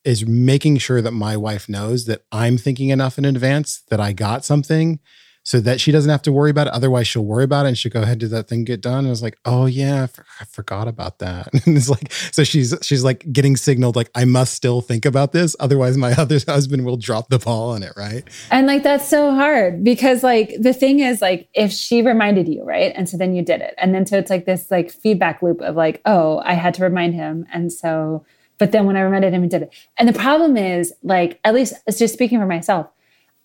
is 0.06 0.26
making 0.26 0.78
sure 0.78 1.02
that 1.02 1.12
my 1.12 1.36
wife 1.36 1.68
knows 1.68 2.06
that 2.06 2.24
I'm 2.32 2.58
thinking 2.58 2.90
enough 2.90 3.18
in 3.18 3.26
advance 3.26 3.82
that 3.90 4.00
I 4.00 4.14
got 4.14 4.46
something 4.46 5.00
so 5.44 5.60
that 5.60 5.82
she 5.82 5.92
doesn't 5.92 6.10
have 6.10 6.22
to 6.22 6.32
worry 6.32 6.50
about 6.50 6.68
it. 6.68 6.74
Otherwise, 6.74 7.06
she'll 7.06 7.26
worry 7.26 7.44
about 7.44 7.66
it 7.66 7.70
and 7.70 7.78
she'll 7.78 7.92
go 7.92 8.02
ahead 8.02 8.14
and 8.14 8.22
do 8.22 8.28
that 8.30 8.48
thing, 8.48 8.64
get 8.64 8.82
done. 8.82 9.00
And 9.00 9.08
I 9.08 9.10
was 9.10 9.22
like, 9.22 9.38
oh 9.44 9.66
yeah, 9.66 10.04
I, 10.04 10.08
for- 10.08 10.26
I 10.40 10.46
forgot 10.46 10.88
about 10.88 11.20
that. 11.20 11.54
and 11.66 11.78
it's 11.78 11.90
like, 11.90 12.12
so 12.32 12.44
she's 12.44 12.74
she's 12.82 13.04
like 13.04 13.32
getting 13.32 13.58
signaled 13.58 13.96
like 13.96 14.10
I 14.16 14.24
must 14.26 14.54
still 14.54 14.82
think 14.82 15.06
about 15.06 15.34
this. 15.34 15.56
Otherwise, 15.60 15.98
my 15.98 16.14
other 16.18 16.40
husband 16.48 16.86
will 16.86 16.98
drop 16.98 17.28
the 17.30 17.40
ball 17.40 17.72
on 17.72 17.84
it, 17.84 17.92
right? 17.98 18.24
And 18.52 18.68
like 18.68 18.84
that's 18.84 19.08
so 19.08 19.34
hard 19.34 19.84
because 19.84 20.24
like 20.24 20.56
the 20.60 20.74
thing 20.74 21.00
is 21.00 21.22
like 21.22 21.50
if 21.54 21.72
she 21.72 22.02
reminded 22.02 22.48
you, 22.48 22.64
right? 22.64 22.94
And 22.96 23.10
so 23.10 23.18
then 23.18 23.36
you 23.36 23.44
did 23.44 23.62
it. 23.62 23.76
And 23.78 23.94
then 23.94 24.06
so 24.06 24.18
it's 24.18 24.30
like 24.30 24.46
this 24.46 24.72
like 24.72 24.92
feedback 24.92 25.42
loop 25.42 25.62
of 25.62 25.76
like, 25.76 26.02
oh, 26.06 26.42
I 26.46 26.54
had 26.54 26.74
to 26.76 26.84
remind 26.84 27.16
him. 27.16 27.46
And 27.52 27.72
so, 27.72 28.26
but 28.58 28.72
then 28.72 28.86
when 28.86 28.96
I 28.96 29.02
reminded 29.02 29.34
him, 29.34 29.44
he 29.44 29.50
did 29.50 29.64
it. 29.64 29.74
And 29.98 30.08
the 30.08 30.14
problem 30.14 30.56
is 30.56 30.94
like, 31.04 31.40
at 31.44 31.54
least 31.54 31.74
it's 31.86 32.00
just 32.00 32.14
speaking 32.14 32.40
for 32.40 32.46
myself 32.46 32.88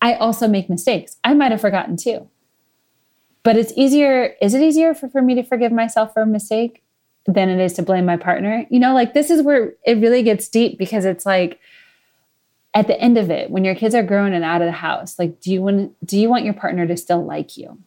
I 0.01 0.13
also 0.13 0.47
make 0.47 0.69
mistakes. 0.69 1.17
I 1.23 1.33
might 1.33 1.51
have 1.51 1.61
forgotten 1.61 1.97
too. 1.97 2.29
But 3.43 3.57
it's 3.57 3.73
easier, 3.75 4.35
is 4.41 4.53
it 4.53 4.61
easier 4.61 4.93
for, 4.93 5.09
for 5.09 5.21
me 5.21 5.35
to 5.35 5.43
forgive 5.43 5.71
myself 5.71 6.13
for 6.13 6.21
a 6.21 6.27
mistake 6.27 6.83
than 7.25 7.49
it 7.49 7.59
is 7.59 7.73
to 7.73 7.81
blame 7.81 8.05
my 8.05 8.17
partner? 8.17 8.65
You 8.69 8.79
know, 8.79 8.93
like 8.93 9.13
this 9.13 9.29
is 9.29 9.41
where 9.41 9.73
it 9.85 9.99
really 9.99 10.23
gets 10.23 10.47
deep 10.49 10.77
because 10.77 11.05
it's 11.05 11.25
like 11.25 11.59
at 12.73 12.87
the 12.87 12.99
end 12.99 13.17
of 13.17 13.31
it, 13.31 13.49
when 13.49 13.63
your 13.63 13.75
kids 13.75 13.95
are 13.95 14.03
grown 14.03 14.33
and 14.33 14.43
out 14.43 14.61
of 14.61 14.67
the 14.67 14.71
house, 14.73 15.17
like 15.17 15.39
do 15.39 15.51
you 15.51 15.61
want 15.61 16.05
do 16.05 16.19
you 16.19 16.29
want 16.29 16.45
your 16.45 16.53
partner 16.53 16.85
to 16.85 16.97
still 16.97 17.25
like 17.25 17.57
you? 17.57 17.79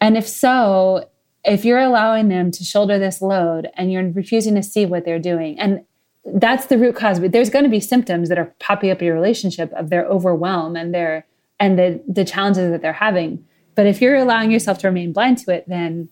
And 0.00 0.16
if 0.16 0.26
so, 0.26 1.08
if 1.44 1.64
you're 1.64 1.80
allowing 1.80 2.28
them 2.28 2.50
to 2.50 2.64
shoulder 2.64 2.98
this 2.98 3.22
load 3.22 3.70
and 3.74 3.92
you're 3.92 4.10
refusing 4.10 4.54
to 4.56 4.62
see 4.62 4.86
what 4.86 5.04
they're 5.04 5.18
doing, 5.18 5.58
and 5.58 5.84
that's 6.26 6.66
the 6.66 6.78
root 6.78 6.96
cause. 6.96 7.20
But 7.20 7.32
there's 7.32 7.50
going 7.50 7.64
to 7.64 7.70
be 7.70 7.80
symptoms 7.80 8.28
that 8.28 8.38
are 8.38 8.54
popping 8.58 8.90
up 8.90 9.00
in 9.00 9.06
your 9.06 9.14
relationship 9.14 9.72
of 9.72 9.90
their 9.90 10.04
overwhelm 10.06 10.76
and 10.76 10.94
their 10.94 11.26
and 11.60 11.78
the 11.78 12.02
the 12.08 12.24
challenges 12.24 12.70
that 12.70 12.82
they're 12.82 12.92
having. 12.92 13.44
But 13.74 13.86
if 13.86 14.00
you're 14.00 14.16
allowing 14.16 14.50
yourself 14.50 14.78
to 14.78 14.88
remain 14.88 15.12
blind 15.12 15.38
to 15.38 15.52
it, 15.52 15.64
then 15.68 16.08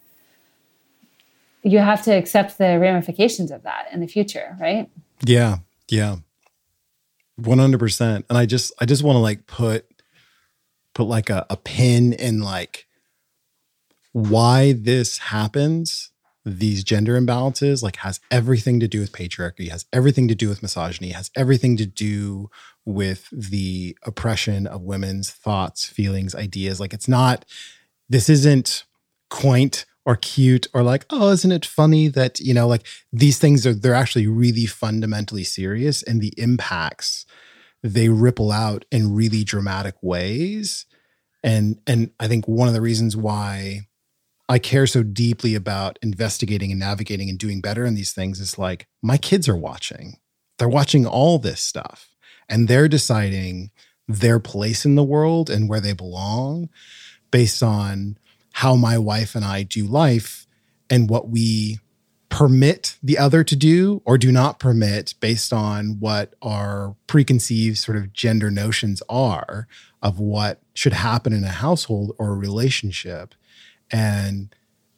you 1.62 1.78
have 1.78 2.02
to 2.04 2.10
accept 2.12 2.58
the 2.58 2.78
ramifications 2.78 3.50
of 3.50 3.62
that 3.62 3.86
in 3.92 4.00
the 4.00 4.08
future, 4.08 4.56
right? 4.60 4.90
Yeah, 5.24 5.58
yeah, 5.88 6.16
one 7.36 7.58
hundred 7.58 7.78
percent. 7.78 8.26
And 8.28 8.36
I 8.36 8.46
just 8.46 8.72
I 8.80 8.84
just 8.84 9.02
want 9.02 9.16
to 9.16 9.20
like 9.20 9.46
put 9.46 9.86
put 10.94 11.04
like 11.04 11.30
a, 11.30 11.46
a 11.48 11.56
pin 11.56 12.12
in 12.12 12.40
like 12.40 12.86
why 14.12 14.72
this 14.72 15.18
happens 15.18 16.10
these 16.44 16.82
gender 16.82 17.20
imbalances 17.20 17.82
like 17.82 17.96
has 17.96 18.18
everything 18.30 18.80
to 18.80 18.88
do 18.88 18.98
with 18.98 19.12
patriarchy 19.12 19.70
has 19.70 19.86
everything 19.92 20.26
to 20.26 20.34
do 20.34 20.48
with 20.48 20.60
misogyny 20.60 21.10
has 21.10 21.30
everything 21.36 21.76
to 21.76 21.86
do 21.86 22.50
with 22.84 23.28
the 23.30 23.96
oppression 24.04 24.66
of 24.66 24.82
women's 24.82 25.30
thoughts 25.30 25.84
feelings 25.84 26.34
ideas. 26.34 26.80
Like 26.80 26.92
it's 26.92 27.08
not 27.08 27.44
this 28.08 28.28
isn't 28.28 28.84
quaint 29.30 29.86
or 30.04 30.16
cute 30.16 30.66
or 30.74 30.82
like 30.82 31.06
oh 31.10 31.30
isn't 31.30 31.52
it 31.52 31.64
funny 31.64 32.08
that 32.08 32.40
you 32.40 32.52
know 32.52 32.66
like 32.66 32.84
these 33.12 33.38
things 33.38 33.66
are 33.66 33.72
they're 33.72 33.94
actually 33.94 34.26
really 34.26 34.66
fundamentally 34.66 35.44
serious 35.44 36.02
and 36.02 36.20
the 36.20 36.34
impacts 36.36 37.24
they 37.82 38.08
ripple 38.08 38.52
out 38.52 38.84
in 38.92 39.14
really 39.14 39.42
dramatic 39.42 39.94
ways. 40.02 40.86
And 41.44 41.80
and 41.86 42.10
i 42.20 42.28
think 42.28 42.46
one 42.46 42.68
of 42.68 42.74
the 42.74 42.80
reasons 42.80 43.16
why 43.16 43.82
I 44.52 44.58
care 44.58 44.86
so 44.86 45.02
deeply 45.02 45.54
about 45.54 45.98
investigating 46.02 46.70
and 46.70 46.78
navigating 46.78 47.30
and 47.30 47.38
doing 47.38 47.62
better 47.62 47.86
in 47.86 47.94
these 47.94 48.12
things 48.12 48.38
is 48.38 48.58
like 48.58 48.86
my 49.00 49.16
kids 49.16 49.48
are 49.48 49.56
watching. 49.56 50.18
They're 50.58 50.68
watching 50.68 51.06
all 51.06 51.38
this 51.38 51.62
stuff 51.62 52.10
and 52.50 52.68
they're 52.68 52.86
deciding 52.86 53.70
their 54.06 54.38
place 54.38 54.84
in 54.84 54.94
the 54.94 55.02
world 55.02 55.48
and 55.48 55.70
where 55.70 55.80
they 55.80 55.94
belong 55.94 56.68
based 57.30 57.62
on 57.62 58.18
how 58.52 58.76
my 58.76 58.98
wife 58.98 59.34
and 59.34 59.42
I 59.42 59.62
do 59.62 59.86
life 59.86 60.46
and 60.90 61.08
what 61.08 61.30
we 61.30 61.78
permit 62.28 62.98
the 63.02 63.16
other 63.16 63.42
to 63.44 63.56
do 63.56 64.02
or 64.04 64.18
do 64.18 64.30
not 64.30 64.58
permit 64.58 65.14
based 65.18 65.54
on 65.54 65.98
what 65.98 66.34
our 66.42 66.94
preconceived 67.06 67.78
sort 67.78 67.96
of 67.96 68.12
gender 68.12 68.50
notions 68.50 69.02
are 69.08 69.66
of 70.02 70.18
what 70.20 70.60
should 70.74 70.92
happen 70.92 71.32
in 71.32 71.42
a 71.42 71.48
household 71.48 72.14
or 72.18 72.32
a 72.32 72.36
relationship 72.36 73.34
and 73.92 74.54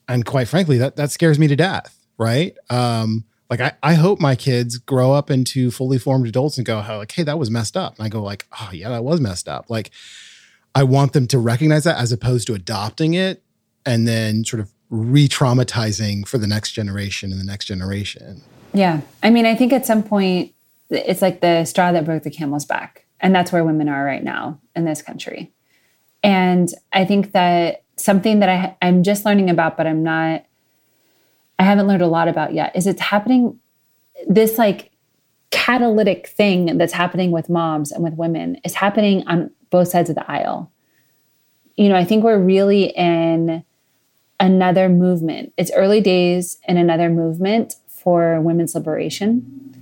and 0.08 0.24
quite 0.24 0.48
frankly 0.48 0.78
that 0.78 0.96
that 0.96 1.10
scares 1.10 1.38
me 1.38 1.48
to 1.48 1.56
death 1.56 1.98
right? 2.18 2.56
Um 2.70 3.24
like 3.50 3.60
I, 3.60 3.72
I 3.82 3.94
hope 3.94 4.20
my 4.20 4.36
kids 4.36 4.78
grow 4.78 5.12
up 5.12 5.30
into 5.30 5.70
fully 5.70 5.98
formed 5.98 6.26
adults 6.26 6.56
and 6.56 6.66
go 6.66 6.76
like 6.76 7.12
hey 7.12 7.22
that 7.24 7.38
was 7.38 7.50
messed 7.50 7.76
up. 7.76 7.96
And 7.96 8.06
i 8.06 8.08
go 8.08 8.22
like 8.22 8.46
oh 8.60 8.70
yeah 8.72 8.88
that 8.88 9.04
was 9.04 9.20
messed 9.20 9.48
up. 9.48 9.68
Like 9.68 9.90
i 10.74 10.82
want 10.82 11.12
them 11.12 11.26
to 11.28 11.38
recognize 11.38 11.84
that 11.84 11.98
as 11.98 12.12
opposed 12.12 12.46
to 12.48 12.54
adopting 12.54 13.14
it 13.14 13.42
and 13.86 14.08
then 14.08 14.44
sort 14.44 14.60
of 14.60 14.70
re-traumatizing 14.90 16.26
for 16.26 16.38
the 16.38 16.46
next 16.46 16.72
generation 16.72 17.32
and 17.32 17.40
the 17.40 17.44
next 17.44 17.66
generation. 17.66 18.42
Yeah. 18.72 19.00
I 19.22 19.30
mean 19.30 19.46
i 19.46 19.54
think 19.54 19.72
at 19.72 19.86
some 19.86 20.02
point 20.02 20.52
it's 20.90 21.22
like 21.22 21.40
the 21.40 21.64
straw 21.64 21.92
that 21.92 22.04
broke 22.04 22.22
the 22.22 22.30
camel's 22.30 22.64
back. 22.64 23.06
And 23.20 23.34
that's 23.34 23.50
where 23.52 23.64
women 23.64 23.88
are 23.88 24.04
right 24.04 24.22
now 24.22 24.60
in 24.76 24.84
this 24.84 25.02
country. 25.02 25.52
And 26.22 26.68
i 26.92 27.04
think 27.04 27.32
that 27.32 27.83
something 27.96 28.40
that 28.40 28.48
I, 28.48 28.76
I'm 28.82 29.02
just 29.02 29.24
learning 29.24 29.50
about, 29.50 29.76
but 29.76 29.86
I'm 29.86 30.02
not, 30.02 30.44
I 31.58 31.62
haven't 31.62 31.86
learned 31.86 32.02
a 32.02 32.08
lot 32.08 32.28
about 32.28 32.52
yet, 32.54 32.74
is 32.74 32.86
it's 32.86 33.00
happening, 33.00 33.58
this 34.28 34.58
like 34.58 34.90
catalytic 35.50 36.26
thing 36.26 36.78
that's 36.78 36.92
happening 36.92 37.30
with 37.30 37.48
moms 37.48 37.92
and 37.92 38.02
with 38.02 38.14
women 38.14 38.56
is 38.64 38.74
happening 38.74 39.26
on 39.28 39.50
both 39.70 39.88
sides 39.88 40.10
of 40.10 40.16
the 40.16 40.30
aisle. 40.30 40.70
You 41.76 41.88
know, 41.88 41.96
I 41.96 42.04
think 42.04 42.24
we're 42.24 42.38
really 42.38 42.84
in 42.96 43.64
another 44.40 44.88
movement. 44.88 45.52
It's 45.56 45.70
early 45.72 46.00
days 46.00 46.58
in 46.66 46.76
another 46.76 47.08
movement 47.08 47.74
for 47.88 48.40
women's 48.40 48.74
liberation. 48.74 49.74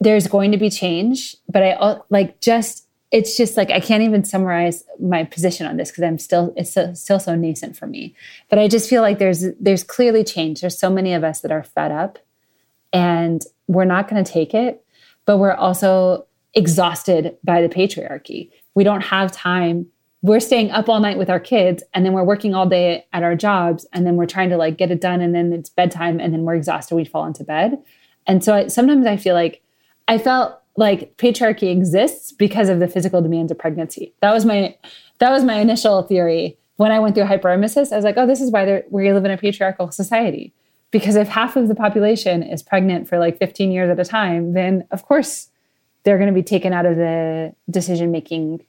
There's 0.00 0.26
going 0.26 0.52
to 0.52 0.58
be 0.58 0.70
change, 0.70 1.36
but 1.48 1.62
I 1.62 1.98
like 2.10 2.40
just 2.40 2.85
it's 3.10 3.36
just 3.36 3.56
like 3.56 3.70
I 3.70 3.80
can't 3.80 4.02
even 4.02 4.24
summarize 4.24 4.84
my 5.00 5.24
position 5.24 5.66
on 5.66 5.76
this 5.76 5.90
because 5.90 6.02
I'm 6.02 6.18
still 6.18 6.52
it's 6.56 6.72
so, 6.72 6.92
still 6.94 7.20
so 7.20 7.34
nascent 7.34 7.76
for 7.76 7.86
me. 7.86 8.14
But 8.48 8.58
I 8.58 8.68
just 8.68 8.90
feel 8.90 9.02
like 9.02 9.18
there's 9.18 9.44
there's 9.60 9.84
clearly 9.84 10.24
change. 10.24 10.60
There's 10.60 10.78
so 10.78 10.90
many 10.90 11.14
of 11.14 11.22
us 11.22 11.40
that 11.40 11.52
are 11.52 11.62
fed 11.62 11.92
up, 11.92 12.18
and 12.92 13.42
we're 13.68 13.84
not 13.84 14.08
going 14.08 14.22
to 14.22 14.30
take 14.30 14.54
it. 14.54 14.84
But 15.24 15.38
we're 15.38 15.54
also 15.54 16.26
exhausted 16.54 17.36
by 17.44 17.60
the 17.62 17.68
patriarchy. 17.68 18.50
We 18.74 18.84
don't 18.84 19.02
have 19.02 19.32
time. 19.32 19.86
We're 20.22 20.40
staying 20.40 20.70
up 20.70 20.88
all 20.88 20.98
night 20.98 21.18
with 21.18 21.30
our 21.30 21.38
kids, 21.38 21.84
and 21.94 22.04
then 22.04 22.12
we're 22.12 22.24
working 22.24 22.54
all 22.54 22.66
day 22.66 23.06
at 23.12 23.22
our 23.22 23.36
jobs, 23.36 23.86
and 23.92 24.04
then 24.04 24.16
we're 24.16 24.26
trying 24.26 24.50
to 24.50 24.56
like 24.56 24.78
get 24.78 24.90
it 24.90 25.00
done, 25.00 25.20
and 25.20 25.34
then 25.34 25.52
it's 25.52 25.70
bedtime, 25.70 26.18
and 26.18 26.34
then 26.34 26.42
we're 26.42 26.56
exhausted. 26.56 26.96
We 26.96 27.04
fall 27.04 27.24
into 27.24 27.44
bed, 27.44 27.78
and 28.26 28.42
so 28.42 28.54
I, 28.54 28.66
sometimes 28.66 29.06
I 29.06 29.16
feel 29.16 29.34
like 29.34 29.62
I 30.08 30.18
felt 30.18 30.60
like 30.76 31.16
patriarchy 31.16 31.70
exists 31.70 32.32
because 32.32 32.68
of 32.68 32.80
the 32.80 32.88
physical 32.88 33.22
demands 33.22 33.50
of 33.50 33.58
pregnancy. 33.58 34.12
That 34.20 34.32
was 34.32 34.44
my 34.44 34.76
that 35.18 35.30
was 35.30 35.44
my 35.44 35.54
initial 35.54 36.02
theory 36.02 36.56
when 36.76 36.92
I 36.92 37.00
went 37.00 37.14
through 37.14 37.24
hyperemesis. 37.24 37.92
I 37.92 37.96
was 37.96 38.04
like, 38.04 38.16
oh, 38.18 38.26
this 38.26 38.40
is 38.40 38.50
why 38.50 38.82
we 38.90 39.12
live 39.12 39.24
in 39.24 39.30
a 39.30 39.38
patriarchal 39.38 39.90
society 39.90 40.52
Because 40.90 41.16
if 41.16 41.28
half 41.28 41.56
of 41.56 41.68
the 41.68 41.74
population 41.74 42.42
is 42.42 42.62
pregnant 42.62 43.08
for 43.08 43.18
like 43.18 43.38
15 43.38 43.72
years 43.72 43.90
at 43.90 43.98
a 43.98 44.04
time, 44.04 44.52
then 44.52 44.86
of 44.90 45.04
course 45.04 45.48
they're 46.04 46.18
going 46.18 46.28
to 46.28 46.34
be 46.34 46.42
taken 46.42 46.72
out 46.72 46.86
of 46.86 46.96
the 46.96 47.54
decision 47.70 48.10
making 48.10 48.64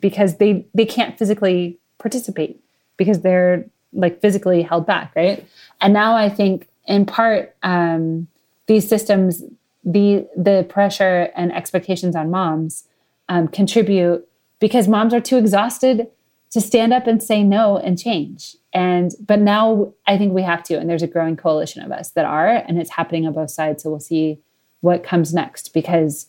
because 0.00 0.38
they 0.38 0.66
they 0.74 0.86
can't 0.86 1.18
physically 1.18 1.78
participate 1.98 2.60
because 2.96 3.20
they're 3.20 3.66
like 3.92 4.20
physically 4.20 4.62
held 4.62 4.86
back, 4.86 5.12
right? 5.14 5.46
And 5.80 5.92
now 5.92 6.16
I 6.16 6.28
think 6.28 6.68
in 6.86 7.06
part 7.06 7.54
um, 7.62 8.28
these 8.66 8.88
systems, 8.88 9.42
the 9.84 10.26
the 10.36 10.66
pressure 10.68 11.30
and 11.36 11.52
expectations 11.52 12.16
on 12.16 12.30
moms 12.30 12.84
um, 13.28 13.48
contribute 13.48 14.26
because 14.60 14.88
moms 14.88 15.12
are 15.12 15.20
too 15.20 15.36
exhausted 15.36 16.08
to 16.50 16.60
stand 16.60 16.92
up 16.92 17.06
and 17.06 17.22
say 17.22 17.42
no 17.42 17.76
and 17.78 17.98
change. 17.98 18.56
And 18.72 19.12
but 19.24 19.40
now 19.40 19.92
I 20.06 20.16
think 20.16 20.32
we 20.32 20.42
have 20.42 20.62
to, 20.64 20.78
and 20.78 20.88
there's 20.88 21.02
a 21.02 21.08
growing 21.08 21.36
coalition 21.36 21.82
of 21.82 21.92
us 21.92 22.10
that 22.12 22.24
are, 22.24 22.48
and 22.48 22.80
it's 22.80 22.90
happening 22.90 23.26
on 23.26 23.32
both 23.32 23.50
sides. 23.50 23.82
So 23.82 23.90
we'll 23.90 24.00
see 24.00 24.38
what 24.80 25.02
comes 25.02 25.34
next 25.34 25.74
because 25.74 26.26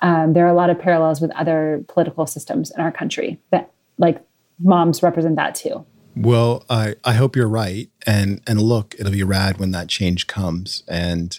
um, 0.00 0.32
there 0.32 0.44
are 0.44 0.50
a 0.50 0.54
lot 0.54 0.70
of 0.70 0.78
parallels 0.78 1.20
with 1.20 1.30
other 1.32 1.84
political 1.88 2.26
systems 2.26 2.70
in 2.70 2.80
our 2.80 2.92
country 2.92 3.38
that 3.50 3.70
like 3.98 4.22
moms 4.58 5.02
represent 5.02 5.36
that 5.36 5.54
too. 5.54 5.84
Well, 6.16 6.64
I, 6.68 6.94
I 7.04 7.14
hope 7.14 7.36
you're 7.36 7.48
right. 7.48 7.90
And 8.06 8.40
and 8.46 8.60
look, 8.60 8.94
it'll 8.98 9.12
be 9.12 9.22
rad 9.22 9.58
when 9.58 9.70
that 9.72 9.88
change 9.88 10.26
comes. 10.26 10.82
And 10.88 11.38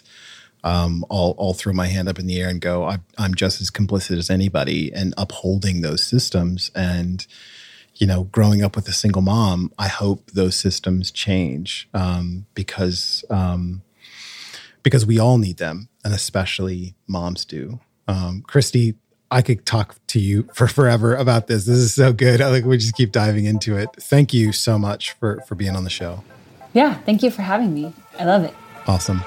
um, 0.64 1.04
I'll, 1.10 1.34
I'll 1.38 1.54
throw 1.54 1.72
my 1.72 1.86
hand 1.86 2.08
up 2.08 2.18
in 2.18 2.26
the 2.26 2.40
air 2.40 2.48
and 2.48 2.60
go, 2.60 2.84
I'm, 2.84 3.04
I'm 3.18 3.34
just 3.34 3.60
as 3.60 3.70
complicit 3.70 4.18
as 4.18 4.30
anybody 4.30 4.92
and 4.92 5.14
upholding 5.16 5.80
those 5.80 6.02
systems. 6.02 6.70
And, 6.74 7.26
you 7.94 8.06
know, 8.06 8.24
growing 8.24 8.62
up 8.62 8.76
with 8.76 8.88
a 8.88 8.92
single 8.92 9.22
mom, 9.22 9.72
I 9.78 9.88
hope 9.88 10.30
those 10.32 10.56
systems 10.56 11.10
change 11.10 11.88
um, 11.94 12.46
because 12.54 13.24
um, 13.30 13.82
because 14.82 15.04
we 15.04 15.18
all 15.18 15.38
need 15.38 15.58
them, 15.58 15.88
and 16.04 16.14
especially 16.14 16.94
moms 17.06 17.44
do. 17.44 17.80
Um, 18.08 18.42
Christie, 18.46 18.94
I 19.30 19.42
could 19.42 19.66
talk 19.66 19.96
to 20.08 20.18
you 20.18 20.48
for 20.54 20.66
forever 20.66 21.14
about 21.14 21.46
this. 21.46 21.66
This 21.66 21.78
is 21.78 21.94
so 21.94 22.12
good. 22.12 22.40
I 22.40 22.50
think 22.50 22.66
we 22.66 22.78
just 22.78 22.96
keep 22.96 23.12
diving 23.12 23.44
into 23.44 23.76
it. 23.76 23.90
Thank 24.00 24.32
you 24.34 24.52
so 24.52 24.78
much 24.78 25.12
for 25.12 25.40
for 25.46 25.54
being 25.54 25.76
on 25.76 25.84
the 25.84 25.90
show. 25.90 26.24
Yeah, 26.72 26.94
thank 26.94 27.22
you 27.22 27.30
for 27.30 27.42
having 27.42 27.74
me. 27.74 27.92
I 28.18 28.24
love 28.24 28.44
it. 28.44 28.54
Awesome. 28.86 29.22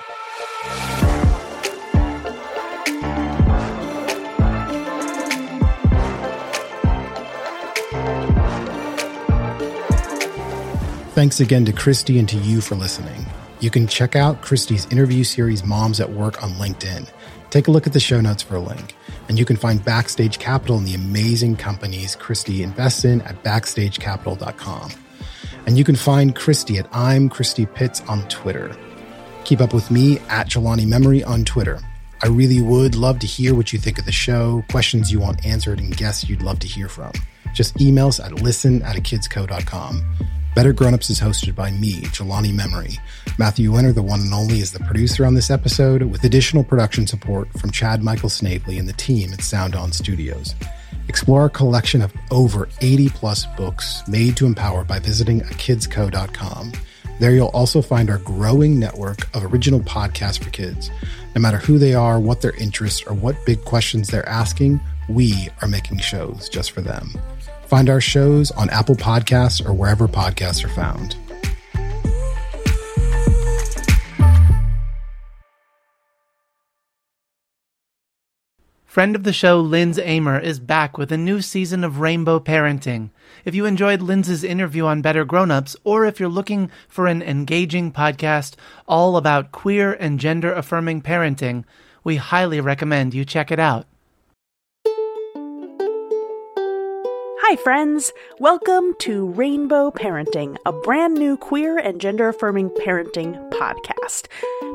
Thanks 11.13 11.39
again 11.39 11.63
to 11.65 11.73
Christie 11.73 12.17
and 12.17 12.28
to 12.30 12.38
you 12.38 12.60
for 12.60 12.73
listening. 12.73 13.28
You 13.60 13.69
can 13.69 13.86
check 13.86 14.15
out 14.15 14.41
Christie's 14.41 14.88
interview 14.91 15.23
series 15.23 15.63
Moms 15.63 15.99
at 15.99 16.10
Work 16.10 16.41
on 16.41 16.54
LinkedIn. 16.54 17.08
Take 17.52 17.67
a 17.67 17.71
look 17.71 17.86
at 17.86 17.93
the 17.93 17.99
show 17.99 18.19
notes 18.19 18.41
for 18.41 18.56
a 18.56 18.60
link. 18.60 18.95
And 19.30 19.38
you 19.38 19.45
can 19.45 19.56
find 19.56 19.86
Backstage 19.86 20.39
Capital 20.39 20.76
and 20.80 20.88
the 20.88 20.95
amazing 20.95 21.58
companies 21.58 22.15
Christie 22.15 22.63
invests 22.63 23.06
in 23.06 23.21
at 23.21 23.43
backstagecapital.com. 23.43 24.91
And 25.67 25.78
you 25.78 25.84
can 25.84 25.95
find 25.95 26.36
Christie 26.36 26.80
at 26.80 26.88
I'm 26.91 27.30
Christie 27.30 27.67
Pitts 27.67 28.02
on 28.08 28.28
Twitter. 28.28 28.76
Keep 29.43 29.62
up 29.62 29.71
with 29.71 29.91
me 29.91 30.17
at 30.30 30.49
Jelani 30.49 30.88
Memory 30.88 31.23
on 31.23 31.45
Twitter. 31.45 31.80
I 32.23 32.28
really 32.28 32.60
would 32.60 32.95
love 32.95 33.19
to 33.19 33.28
hear 33.28 33.54
what 33.54 33.71
you 33.71 33.78
think 33.78 33.99
of 33.99 34.06
the 34.06 34.12
show, 34.12 34.65
questions 34.71 35.12
you 35.12 35.19
want 35.19 35.45
answered, 35.45 35.78
and 35.78 35.95
guests 35.95 36.28
you'd 36.28 36.41
love 36.41 36.58
to 36.62 36.67
hear 36.67 36.89
from. 36.89 37.12
Just 37.54 37.80
email 37.80 38.08
us 38.08 38.19
at 38.19 38.41
listen 38.41 38.82
at 38.82 38.95
akidsco.com. 38.95 40.33
Better 40.55 40.71
Grownups 40.71 41.09
is 41.09 41.19
hosted 41.19 41.55
by 41.55 41.71
me, 41.71 42.01
Jelani 42.01 42.53
Memory. 42.53 42.99
Matthew 43.39 43.71
Winter, 43.71 43.91
the 43.91 44.03
one 44.03 44.19
and 44.19 44.33
only, 44.33 44.59
is 44.59 44.71
the 44.71 44.79
producer 44.81 45.25
on 45.25 45.33
this 45.33 45.49
episode, 45.49 46.03
with 46.03 46.23
additional 46.25 46.63
production 46.63 47.07
support 47.07 47.51
from 47.59 47.71
Chad 47.71 48.03
Michael 48.03 48.29
Snavely 48.29 48.77
and 48.77 48.87
the 48.87 48.93
team 48.93 49.33
at 49.33 49.41
Sound 49.41 49.75
On 49.75 49.91
Studios. 49.91 50.53
Explore 51.07 51.41
our 51.41 51.49
collection 51.49 52.03
of 52.03 52.13
over 52.29 52.69
80 52.81 53.09
plus 53.09 53.47
books 53.57 54.03
made 54.07 54.37
to 54.37 54.45
empower 54.45 54.83
by 54.83 54.99
visiting 54.99 55.41
akidsco.com. 55.41 56.71
There 57.19 57.31
you'll 57.31 57.47
also 57.47 57.81
find 57.81 58.11
our 58.11 58.19
growing 58.19 58.79
network 58.79 59.35
of 59.35 59.51
original 59.51 59.79
podcasts 59.79 60.41
for 60.41 60.51
kids. 60.51 60.91
No 61.33 61.41
matter 61.41 61.57
who 61.57 61.79
they 61.79 61.95
are, 61.95 62.19
what 62.19 62.41
their 62.41 62.55
interests, 62.57 63.03
or 63.07 63.15
what 63.15 63.43
big 63.43 63.65
questions 63.65 64.07
they're 64.07 64.27
asking, 64.29 64.79
we 65.09 65.49
are 65.63 65.67
making 65.67 65.97
shows 65.97 66.47
just 66.47 66.71
for 66.71 66.81
them. 66.81 67.11
Find 67.73 67.89
our 67.89 67.99
shows 67.99 68.51
on 68.51 68.69
Apple 68.69 68.93
Podcasts 68.93 69.59
or 69.65 69.73
wherever 69.73 70.07
podcasts 70.07 70.63
are 70.63 70.67
found. 70.67 71.15
Friend 78.86 79.15
of 79.15 79.23
the 79.23 79.33
show, 79.33 79.59
Linz 79.59 79.97
Amer, 79.97 80.39
is 80.39 80.59
back 80.59 80.99
with 80.99 81.12
a 81.12 81.17
new 81.17 81.41
season 81.41 81.83
of 81.83 81.99
Rainbow 81.99 82.39
Parenting. 82.39 83.09
If 83.43 83.55
you 83.55 83.65
enjoyed 83.65 84.03
Linz's 84.03 84.43
interview 84.43 84.86
on 84.86 85.01
Better 85.01 85.25
Grownups, 85.25 85.75
or 85.83 86.05
if 86.05 86.19
you're 86.19 86.29
looking 86.29 86.69
for 86.88 87.07
an 87.07 87.23
engaging 87.23 87.91
podcast 87.91 88.53
all 88.88 89.17
about 89.17 89.51
queer 89.51 89.93
and 89.93 90.19
gender 90.19 90.53
affirming 90.53 91.01
parenting, 91.01 91.63
we 92.03 92.17
highly 92.17 92.62
recommend 92.62 93.15
you 93.15 93.25
check 93.25 93.49
it 93.49 93.57
out. 93.57 93.88
Hi, 97.53 97.57
friends. 97.57 98.11
Welcome 98.39 98.95
to 99.01 99.27
Rainbow 99.27 99.91
Parenting, 99.91 100.57
a 100.65 100.71
brand 100.71 101.13
new 101.13 101.37
queer 101.37 101.77
and 101.77 102.01
gender 102.01 102.29
affirming 102.29 102.71
parenting 102.71 103.51
podcast. 103.51 104.25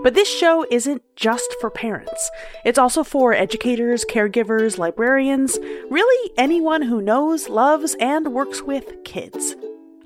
But 0.04 0.14
this 0.14 0.28
show 0.28 0.64
isn't 0.70 1.02
just 1.16 1.56
for 1.60 1.70
parents, 1.70 2.30
it's 2.64 2.78
also 2.78 3.02
for 3.02 3.32
educators, 3.32 4.04
caregivers, 4.04 4.78
librarians, 4.78 5.58
really 5.90 6.32
anyone 6.38 6.82
who 6.82 7.02
knows, 7.02 7.48
loves, 7.48 7.96
and 7.98 8.32
works 8.32 8.62
with 8.62 9.02
kids. 9.02 9.56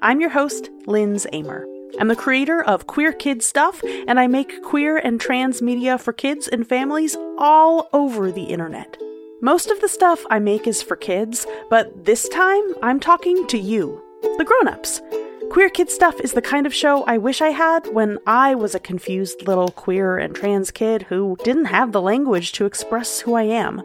I'm 0.00 0.22
your 0.22 0.30
host, 0.30 0.70
Linz 0.86 1.26
Amer. 1.34 1.66
I'm 2.00 2.08
the 2.08 2.16
creator 2.16 2.62
of 2.64 2.86
Queer 2.86 3.12
Kid 3.12 3.42
Stuff, 3.42 3.82
and 3.84 4.18
I 4.18 4.28
make 4.28 4.62
queer 4.62 4.96
and 4.96 5.20
trans 5.20 5.60
media 5.60 5.98
for 5.98 6.14
kids 6.14 6.48
and 6.48 6.66
families 6.66 7.18
all 7.36 7.90
over 7.92 8.32
the 8.32 8.44
internet. 8.44 8.96
Most 9.44 9.72
of 9.72 9.80
the 9.80 9.88
stuff 9.88 10.24
I 10.30 10.38
make 10.38 10.68
is 10.68 10.82
for 10.82 10.94
kids, 10.94 11.48
but 11.68 12.04
this 12.04 12.28
time 12.28 12.62
I'm 12.80 13.00
talking 13.00 13.44
to 13.48 13.58
you, 13.58 14.00
the 14.38 14.44
grown-ups. 14.44 15.02
Queer 15.50 15.68
Kid 15.68 15.90
Stuff 15.90 16.20
is 16.20 16.34
the 16.34 16.40
kind 16.40 16.64
of 16.64 16.72
show 16.72 17.02
I 17.08 17.18
wish 17.18 17.40
I 17.40 17.48
had 17.48 17.88
when 17.88 18.20
I 18.24 18.54
was 18.54 18.76
a 18.76 18.78
confused 18.78 19.48
little 19.48 19.70
queer 19.70 20.16
and 20.16 20.32
trans 20.32 20.70
kid 20.70 21.02
who 21.02 21.36
didn't 21.42 21.64
have 21.64 21.90
the 21.90 22.00
language 22.00 22.52
to 22.52 22.66
express 22.66 23.18
who 23.18 23.34
I 23.34 23.42
am. 23.42 23.82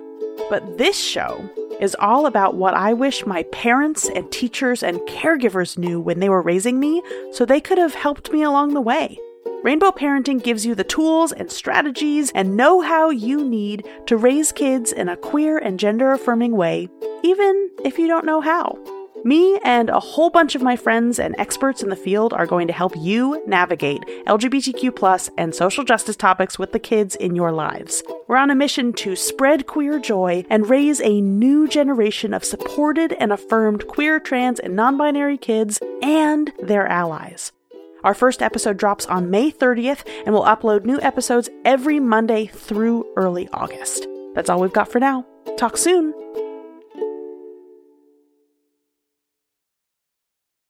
But 0.47 0.77
this 0.77 0.95
show 0.95 1.49
is 1.81 1.95
all 1.99 2.27
about 2.27 2.53
what 2.53 2.75
I 2.75 2.93
wish 2.93 3.25
my 3.25 3.41
parents 3.51 4.07
and 4.07 4.31
teachers 4.31 4.83
and 4.83 4.99
caregivers 5.07 5.75
knew 5.75 5.99
when 5.99 6.19
they 6.19 6.29
were 6.29 6.43
raising 6.43 6.79
me 6.79 7.01
so 7.31 7.45
they 7.45 7.61
could 7.61 7.79
have 7.79 7.95
helped 7.95 8.31
me 8.31 8.43
along 8.43 8.75
the 8.75 8.81
way. 8.81 9.17
Rainbow 9.63 9.91
Parenting 9.91 10.41
gives 10.41 10.65
you 10.65 10.75
the 10.75 10.83
tools 10.83 11.31
and 11.31 11.51
strategies 11.51 12.31
and 12.31 12.55
know 12.55 12.81
how 12.81 13.09
you 13.09 13.43
need 13.43 13.87
to 14.05 14.15
raise 14.15 14.51
kids 14.51 14.91
in 14.93 15.09
a 15.09 15.17
queer 15.17 15.57
and 15.57 15.79
gender 15.79 16.11
affirming 16.11 16.55
way, 16.55 16.87
even 17.23 17.69
if 17.83 17.97
you 17.97 18.07
don't 18.07 18.25
know 18.25 18.39
how. 18.39 18.77
Me 19.23 19.59
and 19.65 19.89
a 19.89 19.99
whole 19.99 20.29
bunch 20.29 20.53
of 20.53 20.61
my 20.61 20.75
friends 20.75 21.19
and 21.19 21.35
experts 21.39 21.81
in 21.81 21.89
the 21.89 21.95
field 21.95 22.33
are 22.33 22.45
going 22.45 22.67
to 22.67 22.71
help 22.71 22.95
you 22.95 23.43
navigate 23.47 24.01
LGBTQ 24.27 25.29
and 25.37 25.55
social 25.55 25.83
justice 25.83 26.15
topics 26.15 26.59
with 26.59 26.71
the 26.71 26.79
kids 26.79 27.15
in 27.15 27.35
your 27.35 27.51
lives. 27.51 28.03
We're 28.27 28.37
on 28.37 28.51
a 28.51 28.55
mission 28.55 28.93
to 28.93 29.15
spread 29.15 29.65
queer 29.65 29.99
joy 29.99 30.45
and 30.51 30.69
raise 30.69 31.01
a 31.01 31.19
new 31.19 31.67
generation 31.67 32.33
of 32.33 32.45
supported 32.45 33.13
and 33.13 33.33
affirmed 33.33 33.87
queer, 33.87 34.19
trans, 34.19 34.59
and 34.59 34.75
non 34.75 34.97
binary 34.97 35.37
kids 35.37 35.79
and 36.01 36.53
their 36.61 36.87
allies. 36.87 37.51
Our 38.07 38.13
first 38.13 38.41
episode 38.41 38.77
drops 38.77 39.05
on 39.07 39.29
May 39.29 39.51
30th, 39.51 40.07
and 40.25 40.33
we'll 40.33 40.45
upload 40.45 40.85
new 40.85 40.97
episodes 41.01 41.49
every 41.65 41.99
Monday 41.99 42.45
through 42.45 43.03
early 43.17 43.49
August. 43.51 44.07
That's 44.33 44.49
all 44.49 44.61
we've 44.61 44.71
got 44.71 44.89
for 44.89 45.01
now. 45.01 45.25
Talk 45.57 45.75
soon. 45.75 46.13